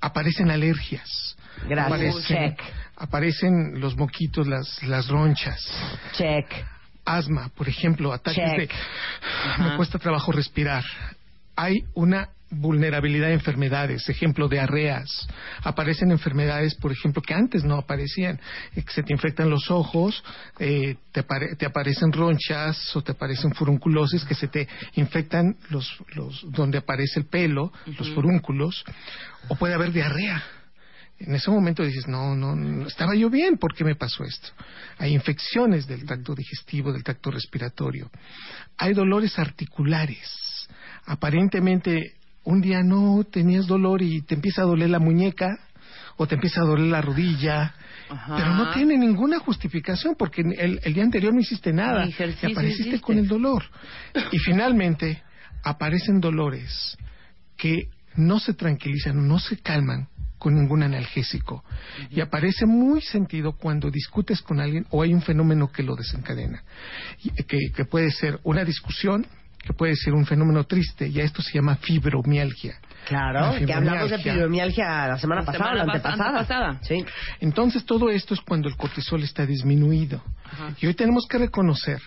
aparecen 0.00 0.50
alergias, 0.50 1.36
Gracias. 1.68 1.86
Aparecen, 1.86 2.36
Check. 2.56 2.60
aparecen 2.96 3.80
los 3.80 3.96
moquitos, 3.96 4.46
las, 4.46 4.82
las 4.82 5.06
ronchas. 5.08 5.64
Check. 6.12 6.46
Asma, 7.04 7.50
por 7.56 7.68
ejemplo, 7.68 8.12
ataques 8.12 8.42
Check. 8.56 8.72
de... 9.58 9.62
Me 9.70 9.76
cuesta 9.76 9.98
trabajo 9.98 10.32
respirar. 10.32 10.82
Hay 11.54 11.84
una 11.94 12.28
vulnerabilidad 12.50 13.30
a 13.30 13.32
enfermedades, 13.32 14.08
ejemplo, 14.08 14.48
diarreas. 14.48 15.10
Aparecen 15.62 16.10
enfermedades, 16.10 16.74
por 16.76 16.92
ejemplo, 16.92 17.20
que 17.22 17.34
antes 17.34 17.64
no 17.64 17.76
aparecían, 17.76 18.38
eh, 18.74 18.82
que 18.82 18.92
se 18.92 19.02
te 19.02 19.12
infectan 19.12 19.50
los 19.50 19.70
ojos, 19.70 20.22
eh, 20.58 20.96
te, 21.12 21.26
apare- 21.26 21.56
te 21.56 21.66
aparecen 21.66 22.12
ronchas 22.12 22.94
o 22.94 23.02
te 23.02 23.12
aparecen 23.12 23.52
furunculosis 23.54 24.24
que 24.24 24.34
se 24.34 24.48
te 24.48 24.68
infectan 24.94 25.56
los, 25.70 25.96
los 26.14 26.44
donde 26.52 26.78
aparece 26.78 27.20
el 27.20 27.26
pelo, 27.26 27.72
los 27.98 28.10
furúnculos, 28.10 28.84
o 29.48 29.56
puede 29.56 29.74
haber 29.74 29.92
diarrea. 29.92 30.42
En 31.18 31.34
ese 31.34 31.50
momento 31.50 31.82
dices, 31.82 32.06
no, 32.06 32.34
no, 32.36 32.54
no, 32.54 32.86
estaba 32.86 33.14
yo 33.14 33.30
bien, 33.30 33.56
¿por 33.56 33.74
qué 33.74 33.84
me 33.84 33.94
pasó 33.94 34.22
esto? 34.22 34.48
Hay 34.98 35.14
infecciones 35.14 35.86
del 35.86 36.04
tracto 36.04 36.34
digestivo, 36.34 36.92
del 36.92 37.02
tracto 37.02 37.30
respiratorio. 37.30 38.10
Hay 38.76 38.92
dolores 38.92 39.38
articulares. 39.38 40.68
Aparentemente, 41.06 42.15
un 42.46 42.60
día 42.62 42.82
no 42.82 43.22
tenías 43.30 43.66
dolor 43.66 44.00
y 44.02 44.22
te 44.22 44.34
empieza 44.34 44.62
a 44.62 44.64
doler 44.64 44.88
la 44.90 44.98
muñeca 44.98 45.58
o 46.16 46.26
te 46.26 46.36
empieza 46.36 46.62
a 46.62 46.64
doler 46.64 46.86
la 46.86 47.02
rodilla, 47.02 47.74
Ajá. 48.08 48.36
pero 48.36 48.54
no 48.54 48.70
tiene 48.72 48.96
ninguna 48.96 49.38
justificación 49.38 50.14
porque 50.18 50.40
el, 50.40 50.80
el 50.82 50.94
día 50.94 51.02
anterior 51.02 51.34
no 51.34 51.40
hiciste 51.40 51.72
nada 51.72 52.06
y 52.06 52.12
apareciste 52.12 52.60
hiciste. 52.88 53.00
con 53.00 53.18
el 53.18 53.28
dolor. 53.28 53.64
Y 54.32 54.38
finalmente 54.38 55.22
aparecen 55.62 56.20
dolores 56.20 56.96
que 57.56 57.88
no 58.14 58.38
se 58.40 58.54
tranquilizan, 58.54 59.26
no 59.28 59.38
se 59.38 59.58
calman 59.58 60.08
con 60.38 60.54
ningún 60.54 60.82
analgésico. 60.82 61.64
Y 62.10 62.20
aparece 62.20 62.64
muy 62.66 63.00
sentido 63.00 63.52
cuando 63.52 63.90
discutes 63.90 64.40
con 64.42 64.60
alguien 64.60 64.86
o 64.90 65.02
hay 65.02 65.12
un 65.12 65.22
fenómeno 65.22 65.70
que 65.72 65.82
lo 65.82 65.96
desencadena. 65.96 66.62
Y- 67.22 67.30
Que, 67.44 67.58
que 67.74 67.84
puede 67.84 68.10
ser 68.10 68.38
una 68.44 68.64
discusión, 68.64 69.26
que 69.66 69.72
puede 69.72 69.96
ser 69.96 70.14
un 70.14 70.24
fenómeno 70.24 70.64
triste, 70.64 71.08
y 71.08 71.20
a 71.20 71.24
esto 71.24 71.42
se 71.42 71.52
llama 71.54 71.76
fibromialgia. 71.76 72.78
Claro, 73.06 73.52
La 73.52 73.66
que 73.66 73.72
hablamos 73.72 74.10
de 74.10 74.18
fibromialgia. 74.18 75.08
la 75.08 75.18
semana 75.18 75.40
La 75.42 75.46
pasada, 75.46 75.64
semana 75.70 75.84
la 75.84 75.92
pas- 75.92 75.96
antepasada. 75.96 76.28
antepasada. 76.40 76.78
Sí. 76.82 77.04
Entonces 77.40 77.84
todo 77.84 78.08
esto 78.10 78.34
es 78.34 78.40
cuando 78.40 78.68
el 78.68 78.76
cortisol 78.76 79.22
está 79.22 79.44
disminuido. 79.44 80.22
Y 80.80 80.86
hoy 80.86 80.94
tenemos 80.94 81.26
que 81.28 81.38
reconocer, 81.38 82.00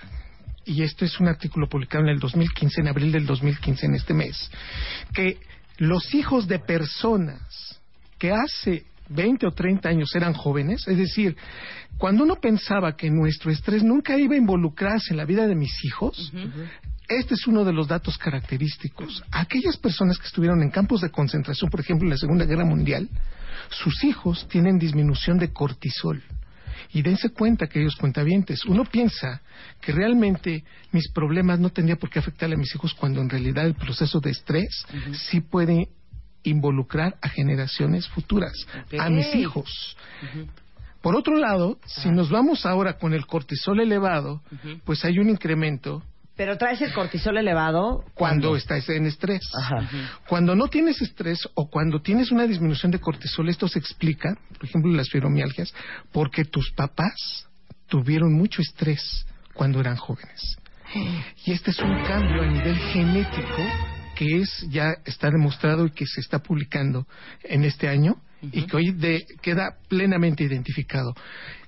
y 0.65 0.83
esto 0.83 1.03
es 1.05 1.19
un 1.19 1.27
artículo 1.27 1.67
publicado 1.67 2.03
en 2.05 2.09
el 2.11 2.19
2015, 2.19 2.81
en 2.81 2.87
abril 2.87 3.11
del 3.11 3.25
2015, 3.25 3.85
en 3.87 3.95
este 3.95 4.13
mes, 4.13 4.49
que 5.13 5.37
los 5.77 6.13
hijos 6.13 6.47
de 6.47 6.59
personas 6.59 7.79
que 8.17 8.31
hace 8.31 8.85
20 9.09 9.47
o 9.47 9.51
30 9.51 9.89
años 9.89 10.13
eran 10.15 10.33
jóvenes, 10.33 10.87
es 10.87 10.97
decir, 10.97 11.35
cuando 11.97 12.23
uno 12.23 12.35
pensaba 12.35 12.95
que 12.95 13.09
nuestro 13.09 13.51
estrés 13.51 13.83
nunca 13.83 14.17
iba 14.17 14.35
a 14.35 14.37
involucrarse 14.37 15.11
en 15.11 15.17
la 15.17 15.25
vida 15.25 15.47
de 15.47 15.55
mis 15.55 15.83
hijos, 15.83 16.31
este 17.09 17.33
es 17.33 17.47
uno 17.47 17.65
de 17.65 17.73
los 17.73 17.87
datos 17.87 18.17
característicos. 18.17 19.23
Aquellas 19.31 19.77
personas 19.77 20.17
que 20.17 20.27
estuvieron 20.27 20.61
en 20.61 20.69
campos 20.69 21.01
de 21.01 21.09
concentración, 21.09 21.69
por 21.69 21.79
ejemplo, 21.79 22.05
en 22.05 22.11
la 22.11 22.17
Segunda 22.17 22.45
Guerra 22.45 22.65
Mundial, 22.65 23.09
sus 23.69 24.03
hijos 24.03 24.47
tienen 24.47 24.77
disminución 24.77 25.37
de 25.39 25.51
cortisol. 25.51 26.21
Y 26.91 27.01
dense 27.01 27.29
cuenta, 27.29 27.67
queridos 27.67 27.95
cuentavientes, 27.95 28.63
uno 28.65 28.83
piensa 28.85 29.41
que 29.81 29.91
realmente 29.91 30.63
mis 30.91 31.11
problemas 31.11 31.59
no 31.59 31.69
tendría 31.69 31.97
por 31.97 32.09
qué 32.09 32.19
afectarle 32.19 32.55
a 32.55 32.59
mis 32.59 32.73
hijos 32.73 32.93
cuando 32.93 33.21
en 33.21 33.29
realidad 33.29 33.65
el 33.65 33.75
proceso 33.75 34.19
de 34.19 34.31
estrés 34.31 34.85
sí 35.29 35.41
puede 35.41 35.89
involucrar 36.43 37.17
a 37.21 37.29
generaciones 37.29 38.07
futuras, 38.07 38.53
a 38.97 39.09
mis 39.09 39.35
hijos. 39.35 39.97
Por 41.01 41.15
otro 41.15 41.35
lado, 41.35 41.79
si 41.85 42.09
nos 42.09 42.29
vamos 42.29 42.65
ahora 42.65 42.97
con 42.97 43.13
el 43.13 43.25
cortisol 43.25 43.79
elevado, 43.79 44.41
pues 44.83 45.05
hay 45.05 45.19
un 45.19 45.29
incremento 45.29 46.03
Pero 46.39 46.57
traes 46.57 46.79
el 46.79 46.93
cortisol 46.93 47.35
elevado 47.37 48.05
cuando 48.13 48.55
estás 48.55 48.87
en 48.87 49.05
estrés. 49.05 49.41
Ajá. 49.53 49.89
Cuando 50.25 50.55
no 50.55 50.69
tienes 50.69 51.01
estrés 51.01 51.37
o 51.53 51.69
cuando 51.69 52.01
tienes 52.01 52.31
una 52.31 52.47
disminución 52.47 52.93
de 52.93 52.99
cortisol, 52.99 53.49
esto 53.49 53.67
se 53.67 53.77
explica, 53.77 54.37
por 54.57 54.63
ejemplo, 54.63 54.89
las 54.93 55.09
fibromialgias, 55.09 55.73
porque 56.13 56.45
tus 56.45 56.71
papás 56.71 57.45
tuvieron 57.89 58.31
mucho 58.31 58.61
estrés 58.61 59.25
cuando 59.53 59.81
eran 59.81 59.97
jóvenes. 59.97 60.57
Y 61.43 61.51
este 61.51 61.71
es 61.71 61.79
un 61.79 61.93
cambio 62.05 62.41
a 62.41 62.47
nivel 62.47 62.77
genético 62.77 63.61
que 64.15 64.37
es 64.37 64.65
ya 64.69 64.93
está 65.03 65.29
demostrado 65.31 65.87
y 65.87 65.91
que 65.91 66.05
se 66.07 66.21
está 66.21 66.39
publicando 66.39 67.05
en 67.43 67.65
este 67.65 67.89
año 67.89 68.15
y 68.41 68.61
que 68.65 68.77
hoy 68.77 68.91
de- 68.91 69.25
queda 69.41 69.75
plenamente 69.89 70.45
identificado. 70.45 71.13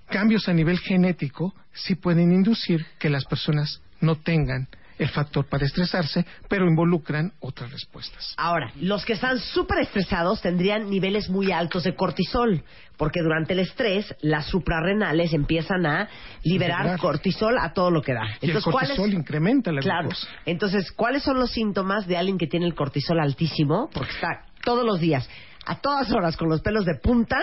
Cambios 0.09 0.47
a 0.47 0.53
nivel 0.53 0.79
genético 0.79 1.53
sí 1.73 1.95
pueden 1.95 2.31
inducir 2.31 2.85
que 2.99 3.09
las 3.09 3.25
personas 3.25 3.81
no 4.01 4.15
tengan 4.15 4.67
el 4.97 5.09
factor 5.09 5.47
para 5.49 5.65
estresarse, 5.65 6.23
pero 6.47 6.67
involucran 6.67 7.33
otras 7.39 7.71
respuestas. 7.71 8.35
Ahora, 8.37 8.71
los 8.79 9.03
que 9.03 9.13
están 9.13 9.39
súper 9.39 9.79
estresados 9.79 10.41
tendrían 10.43 10.91
niveles 10.91 11.27
muy 11.27 11.51
altos 11.51 11.85
de 11.85 11.95
cortisol, 11.95 12.63
porque 12.97 13.21
durante 13.23 13.53
el 13.53 13.59
estrés 13.59 14.13
las 14.21 14.45
suprarrenales 14.45 15.33
empiezan 15.33 15.87
a 15.87 16.07
liberar 16.43 16.81
Liberar. 16.81 16.99
cortisol 16.99 17.57
a 17.59 17.73
todo 17.73 17.89
lo 17.89 18.03
que 18.03 18.13
da. 18.13 18.27
Y 18.41 18.51
el 18.51 18.61
cortisol 18.61 18.95
¿cuáles- 18.97 19.13
incrementa 19.15 19.71
la 19.71 19.81
Claro. 19.81 20.01
glucosa. 20.09 20.27
Entonces, 20.45 20.91
¿cuáles 20.91 21.23
son 21.23 21.39
los 21.39 21.49
síntomas 21.49 22.05
de 22.05 22.17
alguien 22.17 22.37
que 22.37 22.45
tiene 22.45 22.67
el 22.67 22.75
cortisol 22.75 23.19
altísimo? 23.19 23.89
Porque 23.91 24.11
está 24.11 24.45
todos 24.63 24.85
los 24.85 24.99
días, 24.99 25.27
a 25.65 25.79
todas 25.79 26.11
horas, 26.11 26.37
con 26.37 26.47
los 26.47 26.61
pelos 26.61 26.85
de 26.85 26.93
punta. 27.01 27.37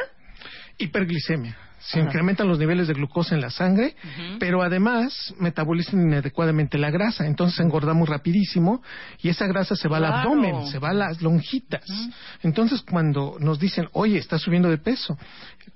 Hiperglicemia. 0.78 1.56
Se 1.80 2.00
Ajá. 2.00 2.08
incrementan 2.08 2.48
los 2.48 2.58
niveles 2.58 2.88
de 2.88 2.94
glucosa 2.94 3.34
en 3.34 3.40
la 3.40 3.50
sangre, 3.50 3.94
pero 4.38 4.62
además 4.62 5.34
metabolizan 5.38 6.00
inadecuadamente 6.00 6.76
la 6.76 6.90
grasa, 6.90 7.26
entonces 7.26 7.60
engordamos 7.60 8.08
rapidísimo 8.08 8.82
y 9.22 9.28
esa 9.28 9.46
grasa 9.46 9.76
se 9.76 9.88
va 9.88 9.98
al 9.98 10.06
abdomen, 10.06 10.66
se 10.66 10.78
va 10.78 10.90
a 10.90 10.94
las 10.94 11.22
lonjitas. 11.22 11.84
Entonces 12.42 12.82
cuando 12.82 13.36
nos 13.38 13.58
dicen, 13.58 13.88
oye, 13.92 14.18
está 14.18 14.38
subiendo 14.38 14.68
de 14.68 14.78
peso, 14.78 15.16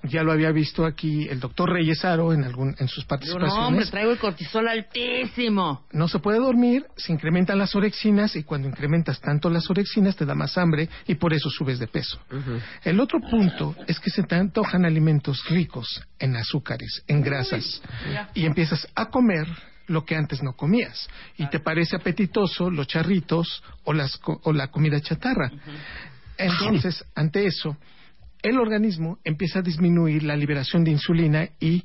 ya 0.03 0.23
lo 0.23 0.33
había 0.33 0.51
visto 0.51 0.85
aquí 0.85 1.27
el 1.29 1.41
doctor 1.41 1.71
Reyes 1.71 2.05
Aro 2.05 2.33
en, 2.33 2.45
algún, 2.45 2.75
en 2.79 2.89
sus 2.89 3.05
participaciones. 3.05 3.55
no, 3.55 3.69
hombre, 3.69 3.87
traigo 3.87 4.13
el 4.13 4.19
cortisol 4.19 4.69
altísimo. 4.69 5.87
no 5.93 6.09
se 6.09 6.19
puede 6.19 6.39
dormir, 6.39 6.87
se 6.97 7.13
incrementan 7.13 7.59
las 7.59 7.75
orexinas 7.75 8.37
y 8.37 8.43
cuando 8.43 8.69
incrementas 8.69 9.21
tanto 9.21 9.51
las 9.51 9.69
orexinas 9.71 10.17
te 10.17 10.27
da 10.27 10.35
más 10.35 10.57
hambre 10.59 10.89
y 11.07 11.15
por 11.17 11.33
eso 11.33 11.51
subes 11.51 11.79
de 11.79 11.87
peso. 11.87 12.21
El 12.85 13.01
otro 13.01 13.21
punto 13.21 13.75
es 13.87 13.99
que 14.01 14.11
se 14.11 14.23
te 14.23 14.35
antojan 14.35 14.85
alimentos 14.85 15.45
ricos 15.49 16.03
en 16.19 16.37
azúcares, 16.37 17.03
en 17.07 17.23
grasas 17.23 17.83
y 18.35 18.47
empiezas 18.47 18.89
a 18.95 19.07
comer 19.07 19.47
lo 19.87 20.05
que 20.05 20.17
antes 20.17 20.43
no 20.43 20.55
comías 20.55 21.09
y 21.37 21.47
te 21.49 21.61
parece 21.61 21.97
apetitoso 21.97 22.71
los 22.71 22.87
charritos 22.87 23.63
o, 23.85 23.93
las, 23.93 24.19
o 24.25 24.53
la 24.53 24.69
comida 24.69 25.01
chatarra. 25.01 25.51
Entonces, 26.39 27.05
ante 27.15 27.47
eso, 27.47 27.77
el 28.43 28.59
organismo 28.59 29.19
empieza 29.25 29.61
a 29.61 29.63
disminuir 29.63 30.23
la 30.25 30.37
liberación 30.37 30.85
de 30.85 30.91
insulina 30.91 31.49
y 31.61 31.85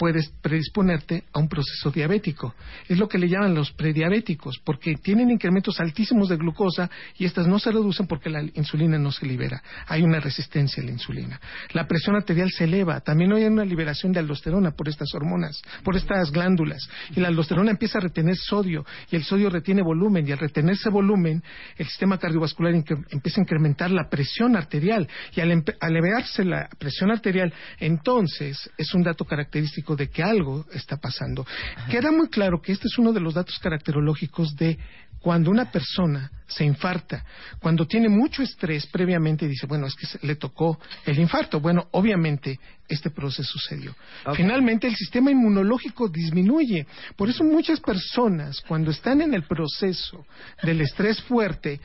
puedes 0.00 0.30
predisponerte 0.40 1.24
a 1.30 1.40
un 1.40 1.46
proceso 1.46 1.90
diabético. 1.90 2.54
Es 2.88 2.96
lo 2.96 3.06
que 3.06 3.18
le 3.18 3.28
llaman 3.28 3.54
los 3.54 3.70
prediabéticos, 3.72 4.58
porque 4.64 4.94
tienen 4.94 5.30
incrementos 5.30 5.78
altísimos 5.78 6.30
de 6.30 6.38
glucosa 6.38 6.90
y 7.18 7.26
estas 7.26 7.46
no 7.46 7.58
se 7.58 7.70
reducen 7.70 8.06
porque 8.06 8.30
la 8.30 8.40
insulina 8.54 8.98
no 8.98 9.12
se 9.12 9.26
libera. 9.26 9.62
Hay 9.86 10.00
una 10.00 10.18
resistencia 10.18 10.82
a 10.82 10.86
la 10.86 10.92
insulina. 10.92 11.38
La 11.74 11.86
presión 11.86 12.16
arterial 12.16 12.48
se 12.50 12.64
eleva. 12.64 13.00
También 13.00 13.30
hay 13.34 13.44
una 13.44 13.62
liberación 13.62 14.10
de 14.10 14.20
aldosterona 14.20 14.70
por 14.70 14.88
estas 14.88 15.14
hormonas, 15.14 15.60
por 15.84 15.94
estas 15.94 16.32
glándulas. 16.32 16.80
Y 17.14 17.20
la 17.20 17.28
aldosterona 17.28 17.70
empieza 17.70 17.98
a 17.98 18.00
retener 18.00 18.36
sodio 18.38 18.86
y 19.10 19.16
el 19.16 19.24
sodio 19.24 19.50
retiene 19.50 19.82
volumen 19.82 20.26
y 20.26 20.32
al 20.32 20.38
retenerse 20.38 20.88
volumen, 20.88 21.42
el 21.76 21.86
sistema 21.86 22.16
cardiovascular 22.16 22.72
empieza 22.72 23.40
a 23.40 23.44
incrementar 23.44 23.90
la 23.90 24.08
presión 24.08 24.56
arterial 24.56 25.06
y 25.36 25.42
al, 25.42 25.62
al 25.78 25.90
elevarse 25.90 26.42
la 26.42 26.70
presión 26.78 27.10
arterial, 27.10 27.52
entonces 27.78 28.70
es 28.78 28.94
un 28.94 29.02
dato 29.02 29.26
característico 29.26 29.89
de 29.96 30.08
que 30.08 30.22
algo 30.22 30.64
está 30.72 30.96
pasando. 30.96 31.46
Queda 31.90 32.10
muy 32.10 32.28
claro 32.28 32.60
que 32.60 32.72
este 32.72 32.86
es 32.88 32.98
uno 32.98 33.12
de 33.12 33.20
los 33.20 33.34
datos 33.34 33.58
caracterológicos 33.58 34.56
de 34.56 34.78
cuando 35.20 35.50
una 35.50 35.70
persona 35.70 36.30
se 36.46 36.64
infarta, 36.64 37.24
cuando 37.60 37.86
tiene 37.86 38.08
mucho 38.08 38.42
estrés 38.42 38.86
previamente 38.86 39.44
y 39.44 39.48
dice, 39.48 39.66
bueno, 39.66 39.86
es 39.86 39.94
que 39.94 40.06
se- 40.06 40.18
le 40.26 40.34
tocó 40.36 40.80
el 41.04 41.18
infarto. 41.18 41.60
Bueno, 41.60 41.88
obviamente 41.90 42.58
este 42.88 43.10
proceso 43.10 43.42
sucedió. 43.52 43.94
Finalmente 44.34 44.86
el 44.86 44.96
sistema 44.96 45.30
inmunológico 45.30 46.08
disminuye. 46.08 46.86
Por 47.16 47.28
eso 47.28 47.44
muchas 47.44 47.80
personas 47.80 48.62
cuando 48.66 48.90
están 48.90 49.20
en 49.20 49.34
el 49.34 49.42
proceso 49.42 50.24
del 50.62 50.80
estrés 50.80 51.20
fuerte, 51.22 51.80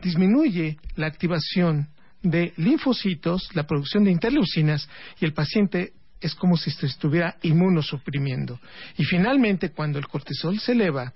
disminuye 0.00 0.78
la 0.94 1.06
activación 1.08 1.88
de 2.22 2.52
linfocitos, 2.56 3.48
la 3.54 3.66
producción 3.66 4.04
de 4.04 4.12
interleucinas 4.12 4.88
y 5.20 5.24
el 5.24 5.32
paciente 5.32 5.92
es 6.20 6.34
como 6.34 6.56
si 6.56 6.70
se 6.70 6.86
estuviera 6.86 7.36
inmunosuprimiendo. 7.42 8.58
Y 8.96 9.04
finalmente, 9.04 9.70
cuando 9.70 9.98
el 9.98 10.08
cortisol 10.08 10.58
se 10.58 10.72
eleva, 10.72 11.12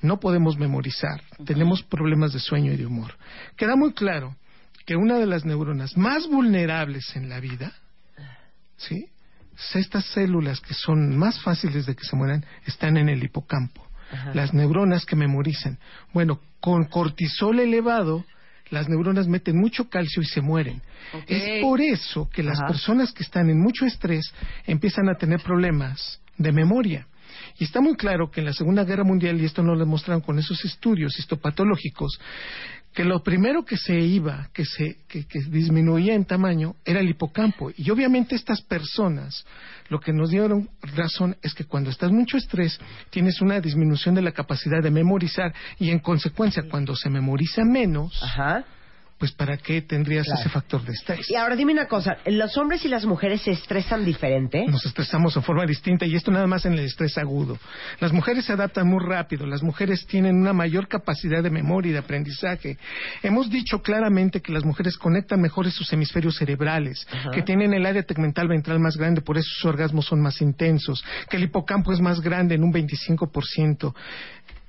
no 0.00 0.20
podemos 0.20 0.58
memorizar, 0.58 1.22
tenemos 1.44 1.82
problemas 1.82 2.32
de 2.32 2.40
sueño 2.40 2.72
y 2.72 2.76
de 2.76 2.86
humor. 2.86 3.16
Queda 3.56 3.76
muy 3.76 3.92
claro 3.92 4.36
que 4.84 4.96
una 4.96 5.18
de 5.18 5.26
las 5.26 5.44
neuronas 5.44 5.96
más 5.96 6.26
vulnerables 6.28 7.16
en 7.16 7.28
la 7.28 7.40
vida, 7.40 7.72
¿sí? 8.76 9.06
Estas 9.74 10.04
células 10.06 10.60
que 10.60 10.74
son 10.74 11.16
más 11.16 11.40
fáciles 11.40 11.86
de 11.86 11.94
que 11.94 12.04
se 12.04 12.16
mueran 12.16 12.44
están 12.66 12.96
en 12.96 13.08
el 13.08 13.22
hipocampo. 13.22 13.86
Las 14.32 14.52
neuronas 14.52 15.06
que 15.06 15.16
memorizan. 15.16 15.78
Bueno, 16.12 16.40
con 16.60 16.84
cortisol 16.84 17.58
elevado, 17.58 18.24
las 18.70 18.88
neuronas 18.88 19.28
meten 19.28 19.58
mucho 19.58 19.88
calcio 19.88 20.22
y 20.22 20.26
se 20.26 20.40
mueren. 20.40 20.80
Es 21.26 21.62
por 21.62 21.80
eso 21.80 22.28
que 22.32 22.42
las 22.42 22.58
Ajá. 22.58 22.68
personas 22.68 23.12
que 23.12 23.22
están 23.22 23.50
en 23.50 23.60
mucho 23.60 23.84
estrés 23.84 24.32
empiezan 24.66 25.08
a 25.08 25.14
tener 25.14 25.40
problemas 25.40 26.20
de 26.38 26.52
memoria. 26.52 27.06
Y 27.58 27.64
está 27.64 27.80
muy 27.80 27.94
claro 27.96 28.30
que 28.30 28.40
en 28.40 28.46
la 28.46 28.52
Segunda 28.52 28.84
Guerra 28.84 29.04
Mundial, 29.04 29.40
y 29.40 29.44
esto 29.44 29.62
nos 29.62 29.78
lo 29.78 29.84
demostraron 29.84 30.20
con 30.20 30.38
esos 30.38 30.64
estudios 30.64 31.18
histopatológicos, 31.18 32.18
que 32.92 33.04
lo 33.04 33.22
primero 33.22 33.64
que 33.64 33.76
se 33.76 33.98
iba, 33.98 34.48
que 34.52 34.64
se 34.64 34.98
que, 35.08 35.26
que 35.26 35.40
disminuía 35.48 36.14
en 36.14 36.24
tamaño, 36.24 36.76
era 36.84 37.00
el 37.00 37.10
hipocampo. 37.10 37.72
Y 37.76 37.90
obviamente 37.90 38.36
estas 38.36 38.62
personas, 38.62 39.44
lo 39.88 39.98
que 39.98 40.12
nos 40.12 40.30
dieron 40.30 40.68
razón 40.80 41.36
es 41.42 41.54
que 41.54 41.64
cuando 41.64 41.90
estás 41.90 42.12
mucho 42.12 42.36
estrés, 42.36 42.78
tienes 43.10 43.40
una 43.40 43.60
disminución 43.60 44.14
de 44.14 44.22
la 44.22 44.32
capacidad 44.32 44.80
de 44.80 44.92
memorizar 44.92 45.52
y 45.78 45.90
en 45.90 45.98
consecuencia, 45.98 46.64
cuando 46.70 46.94
se 46.94 47.10
memoriza 47.10 47.64
menos, 47.64 48.22
Ajá. 48.22 48.64
Pues 49.18 49.32
¿para 49.32 49.56
qué 49.56 49.82
tendrías 49.82 50.24
Claro. 50.26 50.40
ese 50.40 50.48
factor 50.50 50.82
de 50.84 50.92
estrés? 50.92 51.28
Y 51.30 51.34
ahora 51.34 51.56
dime 51.56 51.72
una 51.72 51.86
cosa, 51.86 52.16
¿los 52.26 52.56
hombres 52.56 52.84
y 52.84 52.88
las 52.88 53.04
mujeres 53.04 53.42
se 53.42 53.50
estresan 53.50 54.04
diferente? 54.04 54.64
Nos 54.66 54.84
estresamos 54.86 55.36
en 55.36 55.42
forma 55.42 55.66
distinta 55.66 56.06
y 56.06 56.14
esto 56.14 56.30
nada 56.30 56.46
más 56.46 56.64
en 56.66 56.74
el 56.74 56.80
estrés 56.84 57.18
agudo. 57.18 57.58
Las 58.00 58.12
mujeres 58.12 58.44
se 58.44 58.52
adaptan 58.52 58.86
muy 58.86 59.04
rápido, 59.04 59.46
las 59.46 59.62
mujeres 59.62 60.06
tienen 60.06 60.36
una 60.36 60.52
mayor 60.52 60.86
capacidad 60.88 61.42
de 61.42 61.50
memoria 61.50 61.90
y 61.90 61.92
de 61.94 61.98
aprendizaje. 61.98 62.78
Hemos 63.22 63.50
dicho 63.50 63.82
claramente 63.82 64.40
que 64.40 64.52
las 64.52 64.64
mujeres 64.64 64.96
conectan 64.96 65.40
mejor 65.40 65.64
sus 65.70 65.90
hemisferios 65.92 66.36
cerebrales, 66.36 67.06
Ajá. 67.10 67.30
que 67.30 67.42
tienen 67.42 67.72
el 67.72 67.86
área 67.86 68.02
tegmental 68.02 68.48
ventral 68.48 68.78
más 68.80 68.96
grande, 68.96 69.22
por 69.22 69.38
eso 69.38 69.48
sus 69.48 69.64
orgasmos 69.64 70.04
son 70.06 70.20
más 70.20 70.40
intensos, 70.42 71.02
que 71.30 71.36
el 71.38 71.44
hipocampo 71.44 71.92
es 71.92 72.00
más 72.00 72.20
grande 72.20 72.54
en 72.54 72.62
un 72.62 72.72
25%, 72.72 73.94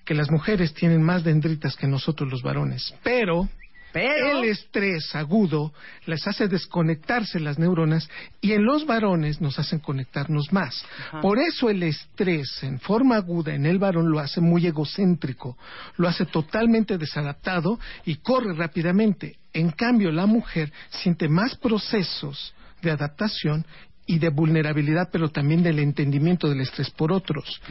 que 0.05 0.13
las 0.13 0.31
mujeres 0.31 0.73
tienen 0.73 1.01
más 1.01 1.23
dendritas 1.23 1.75
que 1.75 1.87
nosotros 1.87 2.31
los 2.31 2.41
varones. 2.41 2.93
Pero 3.03 3.49
Pero... 3.95 4.39
el 4.41 4.49
estrés 4.49 5.15
agudo 5.15 5.71
les 6.05 6.27
hace 6.27 6.49
desconectarse 6.49 7.39
las 7.39 7.57
neuronas 7.57 8.09
y 8.41 8.51
en 8.51 8.65
los 8.65 8.85
varones 8.85 9.39
nos 9.39 9.57
hacen 9.57 9.79
conectarnos 9.79 10.51
más. 10.51 10.85
Ajá. 11.07 11.21
Por 11.21 11.39
eso 11.39 11.69
el 11.69 11.81
estrés 11.81 12.61
en 12.63 12.77
forma 12.81 13.15
aguda 13.15 13.55
en 13.55 13.65
el 13.65 13.79
varón 13.79 14.11
lo 14.11 14.19
hace 14.19 14.41
muy 14.41 14.67
egocéntrico, 14.67 15.57
lo 15.95 16.09
hace 16.09 16.25
totalmente 16.25 16.97
desadaptado 16.97 17.79
y 18.03 18.17
corre 18.17 18.53
rápidamente. 18.53 19.37
En 19.53 19.71
cambio, 19.71 20.11
la 20.11 20.25
mujer 20.25 20.73
siente 20.89 21.29
más 21.29 21.55
procesos 21.55 22.53
de 22.81 22.91
adaptación 22.91 23.65
y 24.07 24.19
de 24.19 24.29
vulnerabilidad, 24.29 25.09
pero 25.11 25.29
también 25.29 25.63
del 25.63 25.79
entendimiento 25.79 26.47
del 26.47 26.61
estrés 26.61 26.89
por 26.91 27.11
otros. 27.11 27.61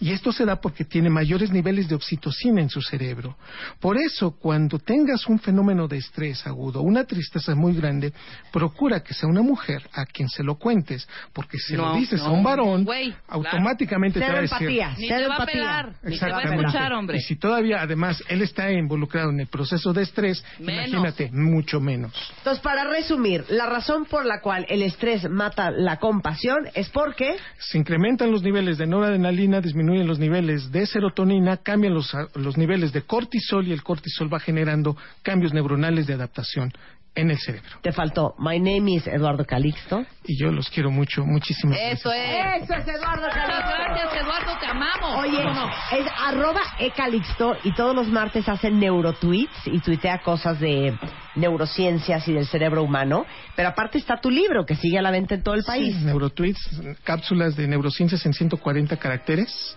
Y 0.00 0.10
esto 0.10 0.32
se 0.32 0.44
da 0.44 0.60
porque 0.60 0.84
tiene 0.84 1.08
mayores 1.10 1.50
niveles 1.50 1.88
de 1.88 1.94
oxitocina 1.94 2.60
en 2.60 2.68
su 2.68 2.80
cerebro. 2.82 3.36
Por 3.80 3.96
eso, 3.96 4.32
cuando 4.32 4.78
tengas 4.78 5.26
un 5.28 5.38
fenómeno 5.38 5.88
de 5.88 5.98
estrés 5.98 6.46
agudo, 6.46 6.82
una 6.82 7.04
tristeza 7.04 7.54
muy 7.54 7.74
grande, 7.74 8.12
procura 8.52 9.02
que 9.02 9.14
sea 9.14 9.28
una 9.28 9.42
mujer 9.42 9.82
a 9.94 10.04
quien 10.04 10.28
se 10.28 10.42
lo 10.42 10.56
cuentes, 10.56 11.08
porque 11.32 11.58
si 11.58 11.74
No, 11.74 11.86
lo 11.92 11.94
dices 11.94 12.20
a 12.20 12.30
un 12.30 12.42
varón, 12.42 12.86
automáticamente 13.28 14.20
te 14.20 14.26
va 14.26 14.38
a 14.38 14.40
decir... 14.42 14.56
empatía, 14.68 14.94
Ni 14.98 15.08
te 15.08 15.26
va 15.26 15.36
a 15.36 15.46
pelar, 15.46 15.86
ni 16.02 16.18
te 16.18 16.26
va 16.26 16.36
a 16.36 16.40
Exactamente. 16.40 16.66
escuchar, 16.66 16.92
hombre. 16.92 17.16
Y 17.18 17.20
si 17.20 17.36
todavía, 17.36 17.80
además, 17.80 18.22
él 18.28 18.42
está 18.42 18.70
involucrado 18.70 19.30
en 19.30 19.40
el 19.40 19.46
proceso 19.46 19.92
de 19.92 20.02
estrés, 20.02 20.44
Menos. 20.58 20.88
imagínate, 20.88 21.30
mucho 21.32 21.80
menos. 21.80 22.12
Entonces, 22.38 22.62
para 22.62 22.84
resumir, 22.84 23.44
la 23.48 23.66
razón 23.66 24.04
por 24.04 24.24
la 24.26 24.40
cual 24.40 24.66
el 24.68 24.82
estrés 24.82 25.28
mata 25.28 25.70
la 25.78 25.98
compasión 25.98 26.68
es 26.74 26.88
porque... 26.90 27.36
Se 27.58 27.78
incrementan 27.78 28.32
los 28.32 28.42
niveles 28.42 28.78
de 28.78 28.86
noradrenalina, 28.86 29.60
disminuyen 29.60 30.08
los 30.08 30.18
niveles 30.18 30.72
de 30.72 30.86
serotonina, 30.86 31.58
cambian 31.58 31.94
los, 31.94 32.12
los 32.34 32.56
niveles 32.56 32.92
de 32.92 33.02
cortisol 33.02 33.66
y 33.68 33.72
el 33.72 33.82
cortisol 33.82 34.32
va 34.32 34.40
generando 34.40 34.96
cambios 35.22 35.54
neuronales 35.54 36.06
de 36.06 36.14
adaptación 36.14 36.72
en 37.18 37.30
el 37.30 37.38
cerebro. 37.38 37.68
Te 37.82 37.92
faltó. 37.92 38.34
My 38.38 38.58
name 38.58 38.92
is 38.92 39.06
Eduardo 39.06 39.44
Calixto. 39.44 40.04
Y 40.24 40.38
yo 40.38 40.52
los 40.52 40.68
quiero 40.70 40.90
mucho, 40.90 41.24
muchísimas 41.24 41.76
Eso 41.80 42.10
gracias. 42.10 42.56
es. 42.56 42.62
Eso 42.62 42.74
es 42.74 42.88
Eduardo 42.96 43.26
Muchas 43.26 43.46
gracias, 43.48 44.22
Eduardo, 44.22 44.58
te 44.60 44.66
amamos. 44.66 45.16
Oye, 45.18 45.42
¿Cómo 45.42 45.54
no? 45.54 45.68
es 45.68 46.06
arroba 46.26 46.60
ecalixto 46.78 47.56
y 47.64 47.72
todos 47.74 47.94
los 47.94 48.08
martes 48.08 48.48
hacen 48.48 48.78
neurotweets 48.78 49.66
y 49.66 49.80
tuitea 49.80 50.18
cosas 50.18 50.60
de 50.60 50.96
neurociencias 51.34 52.26
y 52.28 52.32
del 52.32 52.46
cerebro 52.46 52.82
humano. 52.82 53.26
Pero 53.56 53.68
aparte 53.70 53.98
está 53.98 54.20
tu 54.20 54.30
libro 54.30 54.64
que 54.66 54.76
sigue 54.76 54.98
a 54.98 55.02
la 55.02 55.10
venta 55.10 55.34
en 55.34 55.42
todo 55.42 55.54
el 55.54 55.64
país. 55.64 55.96
Sí, 55.96 56.04
neurotweets, 56.04 56.80
cápsulas 57.04 57.56
de 57.56 57.66
neurociencias 57.66 58.24
en 58.26 58.32
140 58.32 58.96
caracteres. 58.96 59.76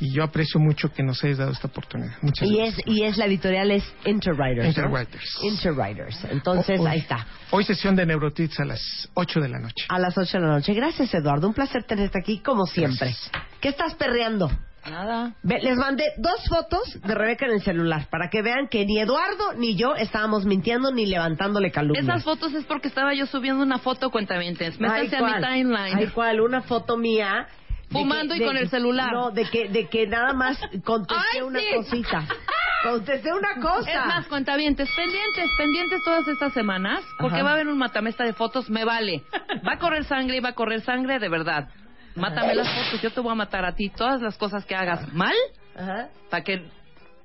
Y 0.00 0.14
yo 0.14 0.24
aprecio 0.24 0.58
mucho 0.58 0.90
que 0.92 1.02
nos 1.02 1.22
hayas 1.22 1.38
dado 1.38 1.52
esta 1.52 1.68
oportunidad. 1.68 2.14
Muchas 2.22 2.48
Y 2.48 2.56
gracias. 2.56 2.78
es, 2.78 2.84
y 2.86 3.02
es 3.04 3.16
la 3.18 3.26
editorial 3.26 3.70
es 3.70 3.84
Interwriters. 4.06 4.64
¿no? 4.64 4.68
Interwriters. 4.84 5.38
Interwriters. 5.42 6.24
Entonces, 6.30 6.80
Hoy- 6.80 6.86
ahí 6.86 6.98
está. 7.00 7.26
Hoy 7.50 7.64
sesión 7.64 7.94
de 7.96 8.06
neurotweets 8.06 8.58
a 8.60 8.64
las 8.64 8.80
8 9.14 9.40
de 9.40 9.48
la 9.48 9.58
noche. 9.58 9.84
A 9.88 9.98
las 9.98 10.16
8 10.16 10.38
de 10.38 10.46
la 10.46 10.52
noche. 10.54 10.72
Gracias, 10.72 11.12
Eduardo. 11.12 11.46
Un 11.48 11.54
placer 11.54 11.84
tenerte 11.84 12.18
aquí, 12.18 12.40
como 12.40 12.64
siempre. 12.66 13.08
Gracias. 13.08 13.30
¿Qué 13.60 13.68
estás 13.68 13.94
perreando? 13.94 14.50
Nada. 14.90 15.34
Ve, 15.42 15.58
les 15.60 15.76
mandé 15.76 16.04
dos 16.16 16.40
fotos 16.48 16.98
de 17.02 17.14
Rebeca 17.14 17.44
en 17.44 17.52
el 17.52 17.60
celular 17.60 18.08
para 18.10 18.30
que 18.30 18.40
vean 18.40 18.66
que 18.70 18.86
ni 18.86 18.98
Eduardo 18.98 19.52
ni 19.58 19.76
yo 19.76 19.94
estábamos 19.94 20.46
mintiendo 20.46 20.90
ni 20.90 21.04
levantándole 21.04 21.70
calumnias. 21.70 22.02
Esas 22.06 22.24
fotos 22.24 22.54
es 22.54 22.64
porque 22.64 22.88
estaba 22.88 23.12
yo 23.12 23.26
subiendo 23.26 23.62
una 23.62 23.78
foto, 23.78 24.10
cuentavientes. 24.10 24.80
Métanse 24.80 25.16
Ay, 25.16 25.22
a 25.22 25.26
mi 25.26 25.32
¿cuál? 25.32 25.42
timeline. 25.42 25.98
Ay, 25.98 26.06
¿cuál? 26.14 26.40
Una 26.40 26.62
foto 26.62 26.96
mía. 26.96 27.46
Fumando 27.90 28.34
que- 28.34 28.42
y 28.42 28.46
con 28.46 28.56
el 28.56 28.68
celular. 28.70 29.12
No, 29.12 29.30
de 29.30 29.44
que, 29.50 29.68
de 29.68 29.88
que 29.88 30.06
nada 30.06 30.32
más 30.32 30.58
contesté 30.84 31.24
Ay, 31.34 31.42
una 31.42 31.58
sí. 31.60 31.66
cosita. 31.74 32.24
Contesté 32.82 33.30
una 33.30 33.56
cosa. 33.60 33.90
Es 33.90 34.06
más, 34.06 34.26
cuentavientes, 34.26 34.88
pendientes, 34.96 35.50
pendientes 35.58 36.02
todas 36.02 36.26
estas 36.26 36.54
semanas, 36.54 37.02
porque 37.18 37.36
Ajá. 37.36 37.44
va 37.44 37.50
a 37.50 37.52
haber 37.52 37.68
un 37.68 37.76
matamesta 37.76 38.24
de 38.24 38.32
fotos, 38.32 38.70
me 38.70 38.86
vale. 38.86 39.22
Va 39.68 39.74
a 39.74 39.78
correr 39.78 40.04
sangre 40.04 40.38
y 40.38 40.40
va 40.40 40.50
a 40.50 40.54
correr 40.54 40.80
sangre 40.80 41.18
de 41.18 41.28
verdad. 41.28 41.68
Mátame 42.14 42.54
las 42.54 42.66
fotos, 42.72 43.02
yo 43.02 43.10
te 43.12 43.20
voy 43.20 43.32
a 43.32 43.34
matar 43.34 43.66
a 43.66 43.74
ti. 43.74 43.90
Todas 43.90 44.22
las 44.22 44.38
cosas 44.38 44.64
que 44.64 44.74
hagas 44.74 45.12
mal, 45.12 45.34
Ajá. 45.76 46.08
para 46.30 46.42
que, 46.42 46.64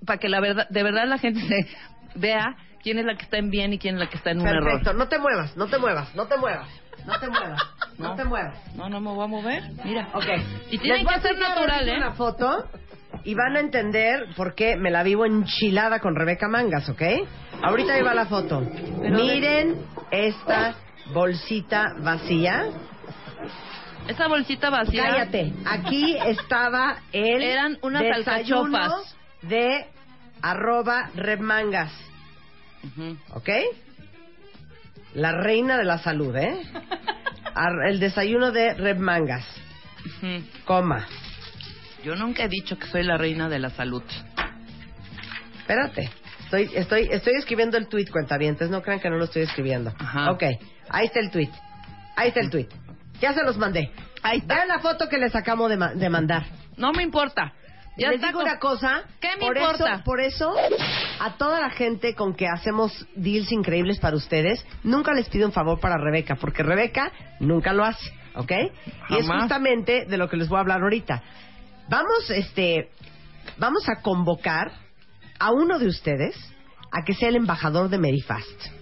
para 0.06 0.20
que 0.20 0.28
la 0.28 0.42
verdad, 0.42 0.68
de 0.70 0.84
verdad 0.84 1.08
la 1.08 1.20
gente 1.20 1.40
se 1.48 1.68
vea 2.16 2.58
quién 2.84 3.00
es 3.00 3.06
la 3.06 3.16
que 3.16 3.24
está 3.24 3.38
en 3.38 3.50
bien 3.50 3.72
y 3.72 3.80
quién 3.80 3.96
es 3.96 4.02
la 4.02 4.08
que 4.10 4.18
está 4.18 4.32
en 4.32 4.40
un 4.40 4.44
Perfecto. 4.44 4.90
error. 4.90 4.96
No 4.96 5.08
te 5.08 5.20
muevas, 5.20 5.56
no 5.56 5.68
te 5.68 5.78
muevas, 5.78 6.14
no 6.16 6.28
te 6.28 6.36
muevas. 6.38 6.68
No 7.06 7.20
te 7.20 7.30
muevas, 7.30 7.62
no, 7.98 8.10
No. 8.10 8.16
te 8.16 8.24
muevas. 8.26 8.76
No, 8.76 8.90
no 8.90 9.00
me 9.02 9.10
voy 9.12 9.24
a 9.24 9.28
mover. 9.28 9.64
Mira. 9.84 10.10
Ok. 10.14 10.26
Y 10.72 10.78
tiene 10.80 11.06
que 11.06 11.14
a 11.14 11.20
ser 11.22 11.38
natural, 11.38 11.88
¿eh? 11.90 11.98
una 11.98 12.14
foto 12.14 12.68
y 13.24 13.34
van 13.34 13.56
a 13.56 13.60
entender 13.60 14.28
por 14.36 14.56
qué 14.56 14.76
me 14.76 14.92
la 14.92 15.04
vivo 15.04 15.26
enchilada 15.26 16.00
con 16.00 16.16
Rebeca 16.16 16.48
Mangas, 16.48 16.88
¿ok? 16.90 17.02
Ahorita 17.64 17.94
ahí 17.94 18.02
va 18.02 18.14
la 18.14 18.26
foto. 18.26 18.62
Pero 19.02 19.16
Miren 19.18 19.86
esta 20.12 20.76
bolsita 21.14 21.94
vacía. 22.00 22.66
Esa 24.08 24.28
bolsita 24.28 24.70
vacía. 24.70 25.04
Cállate. 25.10 25.54
Aquí 25.66 26.16
estaba 26.26 26.98
el 27.12 27.42
Eran 27.42 27.78
unas 27.82 28.04
desayuno 28.04 28.78
alcachofas. 28.78 29.16
de 29.42 29.88
arroba 30.42 31.10
Mangas, 31.40 31.92
Ujú. 32.84 33.18
¿ok? 33.34 33.50
La 35.16 35.32
reina 35.32 35.78
de 35.78 35.86
la 35.86 35.98
salud, 35.98 36.36
¿eh? 36.36 36.62
Ar- 37.56 37.88
el 37.90 38.00
desayuno 38.00 38.52
de 38.52 38.94
Mangas, 38.96 39.46
Ujú. 40.06 40.44
coma. 40.66 41.08
Yo 42.04 42.16
nunca 42.16 42.44
he 42.44 42.50
dicho 42.50 42.78
que 42.78 42.86
soy 42.88 43.04
la 43.04 43.18
reina 43.18 43.50
de 43.50 43.58
la 43.60 43.70
salud. 43.72 44.04
Espérate. 45.60 46.10
Estoy, 46.44 46.70
estoy, 46.76 47.08
estoy 47.12 47.34
escribiendo 47.36 47.78
el 47.78 47.88
tweet, 47.88 48.06
cuentavientes. 48.12 48.70
No 48.70 48.82
crean 48.84 49.00
que 49.00 49.10
no 49.10 49.18
lo 49.18 49.26
estoy 49.26 49.42
escribiendo. 49.44 49.92
Ajá. 49.98 50.32
Ok. 50.32 50.44
Ahí 50.90 51.08
está 51.08 51.20
el 51.20 51.32
tweet. 51.32 51.50
Ahí 52.16 52.28
está 52.28 52.42
el 52.42 52.50
tweet. 52.52 52.68
Ya 53.20 53.34
se 53.34 53.42
los 53.44 53.58
mandé. 53.58 53.92
Ahí 54.22 54.38
está. 54.40 54.54
Vean 54.56 54.68
la 54.68 54.80
foto 54.80 55.10
que 55.10 55.18
les 55.18 55.34
acabo 55.36 55.68
de, 55.68 55.78
ma- 55.78 55.94
de 55.96 56.10
mandar. 56.10 56.46
No 56.78 56.92
me 56.92 57.02
importa. 57.02 57.54
Ya 57.98 58.08
les 58.10 58.16
está 58.16 58.28
digo 58.28 58.40
con- 58.40 58.48
una 58.50 58.60
cosa. 58.60 59.04
¿Qué 59.20 59.30
me 59.40 59.48
por 59.48 59.58
importa? 59.58 59.94
Eso, 59.96 60.04
por 60.04 60.20
eso, 60.22 60.54
a 61.20 61.38
toda 61.38 61.60
la 61.62 61.70
gente 61.70 62.14
con 62.16 62.36
que 62.36 62.48
hacemos 62.48 62.92
deals 63.16 63.52
increíbles 63.52 64.00
para 64.00 64.16
ustedes, 64.16 64.66
nunca 64.84 65.14
les 65.14 65.30
pido 65.30 65.46
un 65.48 65.54
favor 65.54 65.80
para 65.80 65.98
Rebeca, 65.98 66.36
porque 66.36 66.64
Rebeca 66.64 67.12
nunca 67.40 67.74
lo 67.74 67.86
hace, 67.86 68.12
¿ok? 68.36 68.52
Y 69.10 69.18
es 69.18 69.28
justamente 69.42 70.06
de 70.06 70.18
lo 70.18 70.30
que 70.30 70.38
les 70.38 70.50
voy 70.50 70.58
a 70.58 70.62
hablar 70.62 70.82
ahorita. 70.82 71.24
Vamos, 71.90 72.30
este, 72.30 72.90
vamos 73.58 73.88
a 73.88 74.02
convocar 74.02 74.72
a 75.40 75.52
uno 75.52 75.80
de 75.80 75.88
ustedes 75.88 76.36
a 76.92 77.04
que 77.06 77.14
sea 77.14 77.30
el 77.30 77.36
embajador 77.36 77.90
de 77.90 77.98
Medifast. 77.98 78.75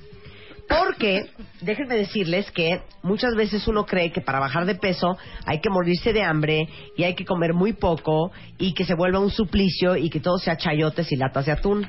Porque, 0.79 1.29
déjenme 1.61 1.95
decirles 1.95 2.49
que 2.49 2.81
muchas 3.03 3.35
veces 3.35 3.67
uno 3.67 3.85
cree 3.85 4.11
que 4.11 4.21
para 4.21 4.39
bajar 4.39 4.65
de 4.65 4.73
peso 4.73 5.17
hay 5.45 5.59
que 5.59 5.69
morirse 5.69 6.13
de 6.13 6.23
hambre 6.23 6.67
y 6.97 7.03
hay 7.03 7.13
que 7.13 7.25
comer 7.25 7.53
muy 7.53 7.73
poco 7.73 8.31
y 8.57 8.73
que 8.73 8.83
se 8.83 8.95
vuelva 8.95 9.19
un 9.19 9.29
suplicio 9.29 9.95
y 9.95 10.09
que 10.09 10.19
todo 10.19 10.39
sea 10.39 10.57
chayotes 10.57 11.11
y 11.11 11.15
latas 11.15 11.45
de 11.45 11.51
atún. 11.51 11.87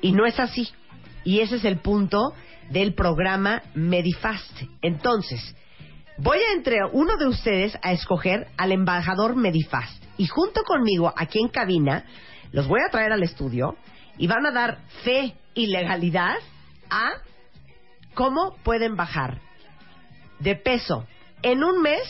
Y 0.00 0.12
no 0.12 0.26
es 0.26 0.38
así. 0.38 0.68
Y 1.24 1.40
ese 1.40 1.56
es 1.56 1.64
el 1.64 1.78
punto 1.78 2.34
del 2.70 2.94
programa 2.94 3.62
Medifast. 3.74 4.62
Entonces, 4.80 5.56
voy 6.16 6.38
a 6.38 6.52
entre 6.54 6.78
uno 6.92 7.16
de 7.16 7.26
ustedes 7.26 7.76
a 7.82 7.92
escoger 7.92 8.46
al 8.56 8.70
embajador 8.70 9.34
Medifast. 9.34 10.04
Y 10.18 10.26
junto 10.26 10.62
conmigo, 10.62 11.12
aquí 11.16 11.40
en 11.40 11.48
cabina, 11.48 12.04
los 12.52 12.68
voy 12.68 12.80
a 12.86 12.90
traer 12.92 13.12
al 13.12 13.24
estudio 13.24 13.76
y 14.18 14.28
van 14.28 14.46
a 14.46 14.52
dar 14.52 14.78
fe 15.02 15.34
y 15.54 15.66
legalidad 15.66 16.36
a 16.90 17.10
cómo 18.14 18.56
pueden 18.62 18.96
bajar 18.96 19.40
de 20.38 20.56
peso 20.56 21.06
en 21.42 21.64
un 21.64 21.82
mes 21.82 22.02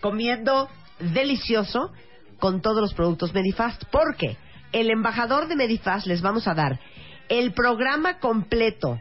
comiendo 0.00 0.68
delicioso 0.98 1.92
con 2.38 2.60
todos 2.60 2.80
los 2.80 2.94
productos 2.94 3.32
Medifast. 3.32 3.84
Porque 3.90 4.36
el 4.72 4.90
embajador 4.90 5.48
de 5.48 5.56
Medifast 5.56 6.06
les 6.06 6.22
vamos 6.22 6.46
a 6.48 6.54
dar 6.54 6.80
el 7.28 7.52
programa 7.52 8.18
completo 8.18 9.00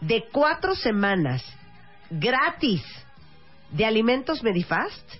de 0.00 0.24
cuatro 0.32 0.74
semanas 0.74 1.44
gratis 2.10 2.82
de 3.70 3.84
alimentos 3.84 4.42
Medifast 4.42 5.14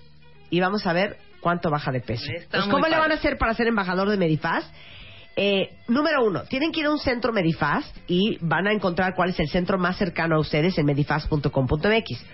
y 0.49 0.59
vamos 0.59 0.85
a 0.85 0.93
ver 0.93 1.17
cuánto 1.41 1.69
baja 1.69 1.91
de 1.91 2.01
peso. 2.01 2.25
Pues, 2.49 2.65
¿Cómo 2.65 2.87
le 2.87 2.97
van 2.97 3.11
a 3.11 3.15
hacer 3.15 3.37
para 3.37 3.53
ser 3.53 3.67
embajador 3.67 4.09
de 4.09 4.17
Medifast? 4.17 4.67
Eh, 5.39 5.69
número 5.87 6.25
uno, 6.25 6.45
tienen 6.45 6.71
que 6.71 6.79
ir 6.79 6.87
a 6.87 6.91
un 6.91 6.97
centro 6.97 7.31
Medifast 7.31 7.95
y 8.07 8.39
van 8.41 8.65
a 8.65 8.73
encontrar 8.73 9.13
cuál 9.13 9.29
es 9.29 9.39
el 9.39 9.47
centro 9.47 9.77
más 9.77 9.95
cercano 9.95 10.35
a 10.35 10.39
ustedes 10.39 10.75
en 10.79 10.85
medifast.com.mx. 10.87 12.25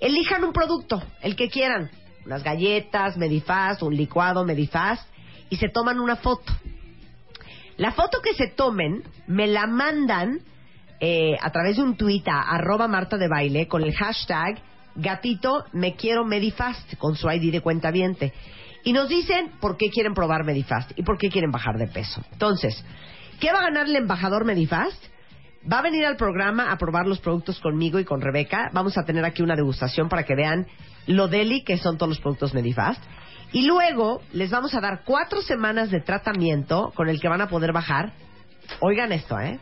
Elijan 0.00 0.44
un 0.44 0.52
producto, 0.52 1.02
el 1.22 1.34
que 1.34 1.48
quieran, 1.48 1.90
unas 2.26 2.42
galletas, 2.42 3.16
Medifast, 3.16 3.82
un 3.82 3.96
licuado, 3.96 4.44
Medifast, 4.44 5.08
y 5.48 5.56
se 5.56 5.70
toman 5.70 5.98
una 5.98 6.16
foto. 6.16 6.52
La 7.78 7.92
foto 7.92 8.20
que 8.20 8.34
se 8.34 8.48
tomen 8.48 9.02
me 9.26 9.46
la 9.46 9.66
mandan 9.66 10.40
eh, 11.00 11.38
a 11.40 11.50
través 11.52 11.76
de 11.76 11.82
un 11.82 11.96
tuit 11.96 12.28
a 12.28 12.42
arroba 12.42 12.86
Marta 12.86 13.16
de 13.16 13.28
Baile 13.28 13.66
con 13.66 13.82
el 13.82 13.94
hashtag 13.94 14.60
gatito 14.94 15.64
me 15.72 15.94
quiero 15.94 16.26
Medifast 16.26 16.96
con 16.98 17.16
su 17.16 17.30
ID 17.30 17.50
de 17.50 17.62
cuenta 17.62 17.90
viente. 17.90 18.34
Y 18.84 18.92
nos 18.92 19.08
dicen 19.08 19.52
por 19.60 19.76
qué 19.76 19.90
quieren 19.90 20.14
probar 20.14 20.44
Medifast 20.44 20.92
y 20.96 21.02
por 21.02 21.18
qué 21.18 21.28
quieren 21.28 21.50
bajar 21.50 21.76
de 21.76 21.86
peso. 21.86 22.22
Entonces, 22.32 22.84
¿qué 23.40 23.52
va 23.52 23.60
a 23.60 23.64
ganar 23.64 23.86
el 23.86 23.96
embajador 23.96 24.44
Medifast? 24.44 25.02
Va 25.70 25.78
a 25.78 25.82
venir 25.82 26.04
al 26.04 26.16
programa 26.16 26.72
a 26.72 26.76
probar 26.76 27.06
los 27.06 27.20
productos 27.20 27.60
conmigo 27.60 28.00
y 28.00 28.04
con 28.04 28.20
Rebeca. 28.20 28.70
Vamos 28.72 28.98
a 28.98 29.04
tener 29.04 29.24
aquí 29.24 29.42
una 29.42 29.54
degustación 29.54 30.08
para 30.08 30.24
que 30.24 30.34
vean 30.34 30.66
lo 31.06 31.28
deli 31.28 31.62
que 31.62 31.78
son 31.78 31.96
todos 31.96 32.10
los 32.10 32.20
productos 32.20 32.54
Medifast. 32.54 33.02
Y 33.52 33.66
luego 33.66 34.22
les 34.32 34.50
vamos 34.50 34.74
a 34.74 34.80
dar 34.80 35.02
cuatro 35.04 35.42
semanas 35.42 35.90
de 35.90 36.00
tratamiento 36.00 36.90
con 36.96 37.08
el 37.08 37.20
que 37.20 37.28
van 37.28 37.42
a 37.42 37.48
poder 37.48 37.72
bajar. 37.72 38.12
Oigan 38.80 39.12
esto, 39.12 39.38
¿eh? 39.38 39.60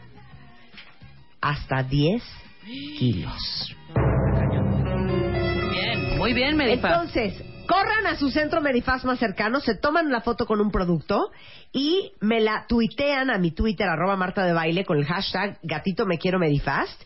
Hasta 1.41 1.83
10 1.83 2.23
kilos. 2.99 3.77
Bien, 5.71 6.19
muy 6.19 6.33
bien, 6.33 6.57
Medifast. 6.57 7.15
Entonces, 7.15 7.50
corran 7.71 8.05
a 8.09 8.17
su 8.17 8.31
centro 8.31 8.61
Medifast 8.61 9.05
más 9.05 9.21
cercano, 9.21 9.61
se 9.61 9.77
toman 9.77 10.11
la 10.11 10.23
foto 10.23 10.45
con 10.45 10.61
un 10.61 10.73
producto 10.73 11.31
y 11.73 12.11
me 12.21 12.41
la 12.41 12.67
tuitean 12.67 13.31
a 13.31 13.39
mi 13.39 13.53
Twitter, 13.53 13.89
arroba 13.89 14.17
Marta 14.17 14.45
de 14.45 14.53
Baile, 14.53 14.85
con 14.85 14.99
el 14.99 15.05
hashtag 15.05 15.57
gatito 15.63 16.05
me 16.05 16.19
quiero 16.19 16.41
Medifast. 16.41 17.01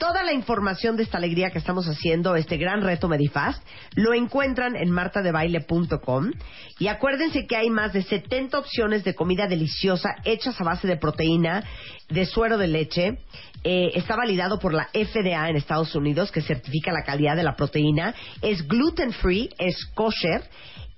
Toda 0.00 0.22
la 0.22 0.32
información 0.32 0.96
de 0.96 1.02
esta 1.02 1.18
alegría 1.18 1.50
que 1.50 1.58
estamos 1.58 1.86
haciendo, 1.86 2.34
este 2.34 2.56
gran 2.56 2.80
reto 2.80 3.06
Medifast, 3.06 3.62
lo 3.96 4.14
encuentran 4.14 4.74
en 4.74 4.90
martadebaile.com. 4.90 6.30
Y 6.78 6.88
acuérdense 6.88 7.46
que 7.46 7.54
hay 7.54 7.68
más 7.68 7.92
de 7.92 8.02
70 8.02 8.58
opciones 8.58 9.04
de 9.04 9.14
comida 9.14 9.46
deliciosa 9.46 10.16
hechas 10.24 10.58
a 10.58 10.64
base 10.64 10.88
de 10.88 10.96
proteína, 10.96 11.64
de 12.08 12.24
suero 12.24 12.56
de 12.56 12.68
leche. 12.68 13.18
Eh, 13.62 13.90
está 13.94 14.16
validado 14.16 14.58
por 14.58 14.72
la 14.72 14.88
FDA 14.94 15.50
en 15.50 15.56
Estados 15.56 15.94
Unidos, 15.94 16.32
que 16.32 16.40
certifica 16.40 16.92
la 16.92 17.04
calidad 17.04 17.36
de 17.36 17.42
la 17.42 17.54
proteína. 17.54 18.14
Es 18.40 18.66
gluten 18.66 19.12
free, 19.12 19.50
es 19.58 19.84
kosher. 19.94 20.42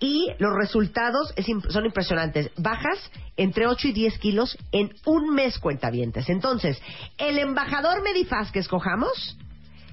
Y 0.03 0.27
los 0.39 0.53
resultados 0.53 1.33
es 1.37 1.47
son 1.69 1.87
impresionantes. 1.87 2.51
Bajas 2.57 2.99
entre 3.37 3.69
8 3.69 3.87
y 3.87 3.93
10 3.93 4.19
kilos 4.19 4.59
en 4.73 4.93
un 5.07 5.33
mes, 5.33 5.61
cuentavientes. 5.61 6.29
Entonces, 6.29 6.83
el 7.19 7.39
embajador 7.39 8.03
Medifast 8.03 8.53
que 8.53 8.59
escojamos, 8.59 9.39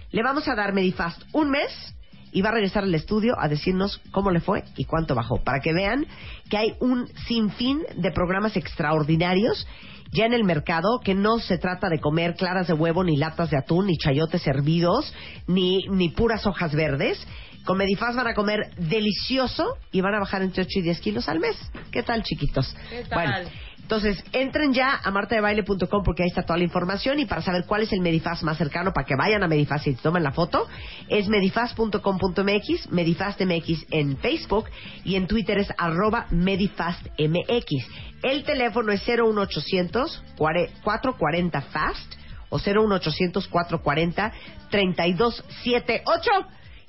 le 0.09 0.23
vamos 0.23 0.47
a 0.47 0.55
dar 0.55 0.73
Medifast 0.73 1.21
un 1.31 1.51
mes 1.51 1.93
y 2.31 2.41
va 2.41 2.49
a 2.49 2.53
regresar 2.53 2.85
al 2.85 2.95
estudio 2.95 3.35
a 3.39 3.47
decirnos 3.47 4.01
cómo 4.09 4.31
le 4.31 4.39
fue 4.39 4.63
y 4.75 4.85
cuánto 4.85 5.13
bajó. 5.13 5.43
Para 5.43 5.59
que 5.59 5.73
vean 5.73 6.07
que 6.49 6.57
hay 6.57 6.75
un 6.79 7.07
sinfín 7.27 7.83
de 7.95 8.09
programas 8.09 8.57
extraordinarios 8.57 9.67
ya 10.11 10.25
en 10.25 10.33
el 10.33 10.43
mercado 10.43 10.99
que 11.03 11.13
no 11.13 11.37
se 11.37 11.59
trata 11.59 11.87
de 11.87 11.99
comer 11.99 12.35
claras 12.35 12.65
de 12.65 12.73
huevo, 12.73 13.03
ni 13.03 13.15
latas 13.15 13.51
de 13.51 13.57
atún, 13.57 13.85
ni 13.85 13.97
chayotes 13.97 14.47
hervidos, 14.47 15.13
ni, 15.45 15.85
ni 15.89 16.09
puras 16.09 16.47
hojas 16.47 16.73
verdes. 16.73 17.23
Con 17.69 17.77
Medifast 17.77 18.15
van 18.15 18.25
a 18.25 18.33
comer 18.33 18.71
delicioso 18.77 19.77
y 19.91 20.01
van 20.01 20.15
a 20.15 20.19
bajar 20.19 20.41
entre 20.41 20.63
8 20.63 20.79
y 20.79 20.81
10 20.81 21.01
kilos 21.01 21.29
al 21.29 21.39
mes. 21.39 21.55
¿Qué 21.91 22.01
tal, 22.01 22.23
chiquitos? 22.23 22.75
¿Qué 22.89 23.03
tal? 23.03 23.31
Bueno, 23.31 23.49
entonces, 23.79 24.23
entren 24.31 24.73
ya 24.73 24.99
a 25.03 25.11
martadebaile.com 25.11 26.03
porque 26.03 26.23
ahí 26.23 26.29
está 26.29 26.41
toda 26.41 26.57
la 26.57 26.63
información 26.63 27.19
y 27.19 27.27
para 27.27 27.43
saber 27.43 27.65
cuál 27.67 27.83
es 27.83 27.93
el 27.93 28.01
Medifast 28.01 28.41
más 28.41 28.57
cercano 28.57 28.91
para 28.91 29.05
que 29.05 29.13
vayan 29.15 29.43
a 29.43 29.47
Medifast 29.47 29.85
y 29.85 29.93
tomen 29.93 30.23
la 30.23 30.31
foto, 30.31 30.67
es 31.09 31.27
medifast.com.mx, 31.27 32.91
MedifastMX 32.91 33.85
en 33.91 34.17
Facebook 34.17 34.65
y 35.03 35.13
en 35.15 35.27
Twitter 35.27 35.59
es 35.59 35.71
arroba 35.77 36.25
MedifastMX. 36.31 37.87
El 38.23 38.45
teléfono 38.45 38.91
es 38.91 39.07
01800 39.07 40.23
440 40.37 41.61
FAST 41.61 42.15
o 42.49 42.57
01800 42.57 43.47
440 43.47 44.33
3278 44.71 46.31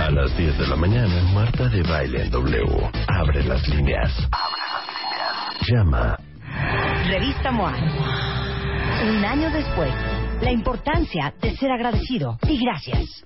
718-1414. 0.05 0.07
A 0.07 0.11
las 0.11 0.37
10 0.37 0.57
de 0.59 0.67
la 0.67 0.75
mañana, 0.75 1.23
Marta 1.33 1.67
de 1.67 1.81
Baile 1.81 2.23
en 2.23 2.29
W. 2.29 2.91
Abre 3.07 3.43
las 3.43 3.67
líneas. 3.67 4.11
Llama. 5.67 6.17
Revista 7.07 7.51
MOA. 7.51 7.73
Un 9.09 9.25
año 9.25 9.49
después, 9.49 9.91
la 10.41 10.51
importancia 10.51 11.33
de 11.41 11.55
ser 11.57 11.71
agradecido 11.71 12.37
y 12.47 12.59
gracias. 12.63 13.25